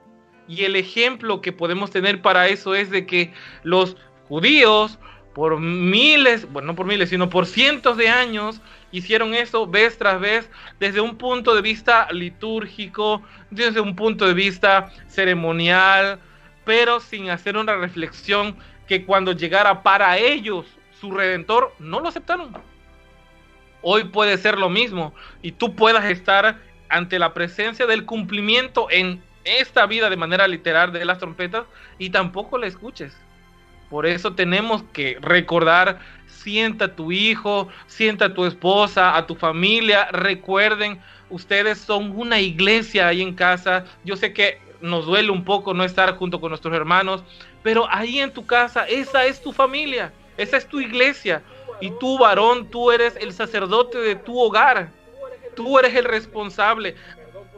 Y 0.48 0.64
el 0.64 0.74
ejemplo 0.74 1.40
que 1.40 1.52
podemos 1.52 1.90
tener 1.90 2.22
para 2.22 2.48
eso 2.48 2.74
es 2.74 2.90
de 2.90 3.06
que 3.06 3.32
los 3.62 3.96
judíos 4.28 4.98
por 5.34 5.60
miles, 5.60 6.50
bueno, 6.50 6.68
no 6.68 6.74
por 6.74 6.86
miles, 6.86 7.10
sino 7.10 7.28
por 7.28 7.46
cientos 7.46 7.96
de 7.96 8.08
años, 8.08 8.60
hicieron 8.92 9.34
eso 9.34 9.66
vez 9.66 9.98
tras 9.98 10.20
vez 10.20 10.48
desde 10.78 11.00
un 11.00 11.16
punto 11.16 11.54
de 11.54 11.62
vista 11.62 12.06
litúrgico, 12.12 13.22
desde 13.50 13.80
un 13.80 13.96
punto 13.96 14.26
de 14.26 14.34
vista 14.34 14.92
ceremonial, 15.08 16.20
pero 16.64 17.00
sin 17.00 17.30
hacer 17.30 17.56
una 17.56 17.74
reflexión 17.74 18.56
que 18.86 19.04
cuando 19.04 19.32
llegara 19.32 19.82
para 19.82 20.18
ellos 20.18 20.66
su 21.00 21.10
redentor, 21.10 21.74
no 21.80 21.98
lo 21.98 22.08
aceptaron. 22.08 22.52
Hoy 23.80 24.04
puede 24.04 24.38
ser 24.38 24.58
lo 24.58 24.68
mismo 24.68 25.12
y 25.42 25.52
tú 25.52 25.74
puedas 25.74 26.04
estar 26.04 26.60
ante 26.88 27.18
la 27.18 27.34
presencia 27.34 27.86
del 27.86 28.04
cumplimiento 28.04 28.86
en 28.90 29.20
esta 29.44 29.86
vida 29.86 30.08
de 30.08 30.16
manera 30.16 30.46
literal 30.46 30.92
de 30.92 31.04
las 31.04 31.18
trompetas 31.18 31.64
y 31.98 32.10
tampoco 32.10 32.58
la 32.58 32.66
escuches. 32.66 33.16
Por 33.90 34.06
eso 34.06 34.34
tenemos 34.34 34.84
que 34.92 35.18
recordar, 35.20 35.98
sienta 36.42 36.86
a 36.86 36.96
tu 36.96 37.12
hijo, 37.12 37.68
sienta 37.86 38.26
a 38.26 38.34
tu 38.34 38.44
esposa, 38.44 39.16
a 39.16 39.26
tu 39.26 39.34
familia, 39.34 40.08
recuerden, 40.12 41.00
ustedes 41.30 41.78
son 41.78 42.12
una 42.18 42.40
iglesia 42.40 43.08
ahí 43.08 43.22
en 43.22 43.34
casa. 43.34 43.84
Yo 44.04 44.16
sé 44.16 44.32
que 44.32 44.60
nos 44.80 45.06
duele 45.06 45.30
un 45.30 45.44
poco 45.44 45.74
no 45.74 45.84
estar 45.84 46.16
junto 46.16 46.40
con 46.40 46.50
nuestros 46.50 46.74
hermanos, 46.74 47.22
pero 47.62 47.86
ahí 47.90 48.18
en 48.20 48.32
tu 48.32 48.44
casa, 48.44 48.86
esa 48.88 49.24
es 49.26 49.40
tu 49.40 49.52
familia, 49.52 50.12
esa 50.36 50.56
es 50.56 50.66
tu 50.66 50.80
iglesia. 50.80 51.42
Y 51.80 51.90
tú, 51.98 52.18
varón, 52.18 52.68
tú 52.68 52.90
eres 52.90 53.16
el 53.16 53.32
sacerdote 53.32 53.98
de 53.98 54.16
tu 54.16 54.38
hogar. 54.38 54.90
Tú 55.54 55.78
eres 55.78 55.94
el 55.94 56.04
responsable 56.04 56.94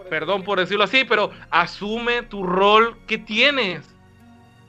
perdón 0.09 0.45
por 0.45 0.59
decirlo 0.59 0.85
así, 0.85 1.05
pero 1.05 1.31
asume 1.51 2.23
tu 2.23 2.45
rol 2.45 2.97
que 3.07 3.19
tienes. 3.19 3.94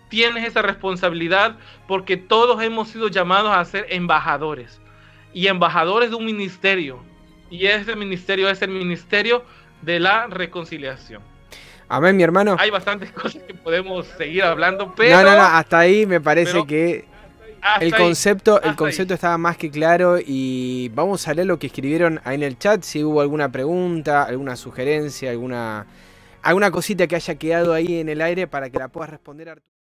Tienes 0.10 0.48
esa 0.48 0.62
responsabilidad 0.62 1.58
porque 1.88 2.18
todos 2.18 2.62
hemos 2.62 2.90
sido 2.90 3.08
llamados 3.08 3.52
a 3.52 3.66
ser 3.66 3.88
embajadores 3.90 4.80
y 5.34 5.48
embajadores 5.48 6.10
de 6.10 6.16
un 6.16 6.26
ministerio. 6.26 7.00
Y 7.50 7.68
ese 7.68 7.96
ministerio 7.96 8.50
es 8.50 8.62
el 8.62 8.70
ministerio 8.70 9.44
de 9.82 10.00
la 10.00 10.28
reconciliación. 10.28 11.22
Amén, 11.88 12.18
mi 12.18 12.24
hermano. 12.24 12.56
Hay 12.60 12.70
bastantes 12.70 13.12
cosas 13.14 13.44
que 13.44 13.54
podemos 13.54 14.08
seguir 14.18 14.44
hablando, 14.44 14.94
pero... 14.96 15.18
No, 15.18 15.24
no, 15.24 15.36
no, 15.36 15.44
hasta 15.44 15.80
ahí 15.80 16.06
me 16.06 16.20
parece 16.20 16.66
que 16.66 17.06
el 17.82 17.96
concepto, 17.96 18.62
el 18.62 18.76
concepto 18.76 19.14
estaba 19.14 19.38
más 19.38 19.58
que 19.58 19.72
claro 19.72 20.18
y 20.24 20.90
vamos 20.94 21.28
a 21.28 21.34
leer 21.34 21.48
lo 21.48 21.60
que 21.60 21.68
escribieron 21.68 22.22
ahí 22.24 22.36
en 22.36 22.44
el 22.44 22.58
chat, 22.58 22.84
si 22.84 23.04
hubo 23.04 23.22
alguna 23.22 23.52
pregunta, 23.52 24.24
alguna 24.24 24.56
sugerencia, 24.56 25.32
alguna, 25.32 25.86
alguna 26.42 26.72
cosita 26.72 27.08
que 27.08 27.16
haya 27.16 27.36
quedado 27.36 27.74
ahí 27.74 28.00
en 28.00 28.10
el 28.10 28.22
aire 28.22 28.48
para 28.48 28.70
que 28.70 28.80
la 28.80 28.88
puedas 28.88 29.10
responder. 29.10 29.50
Arturo. 29.50 29.75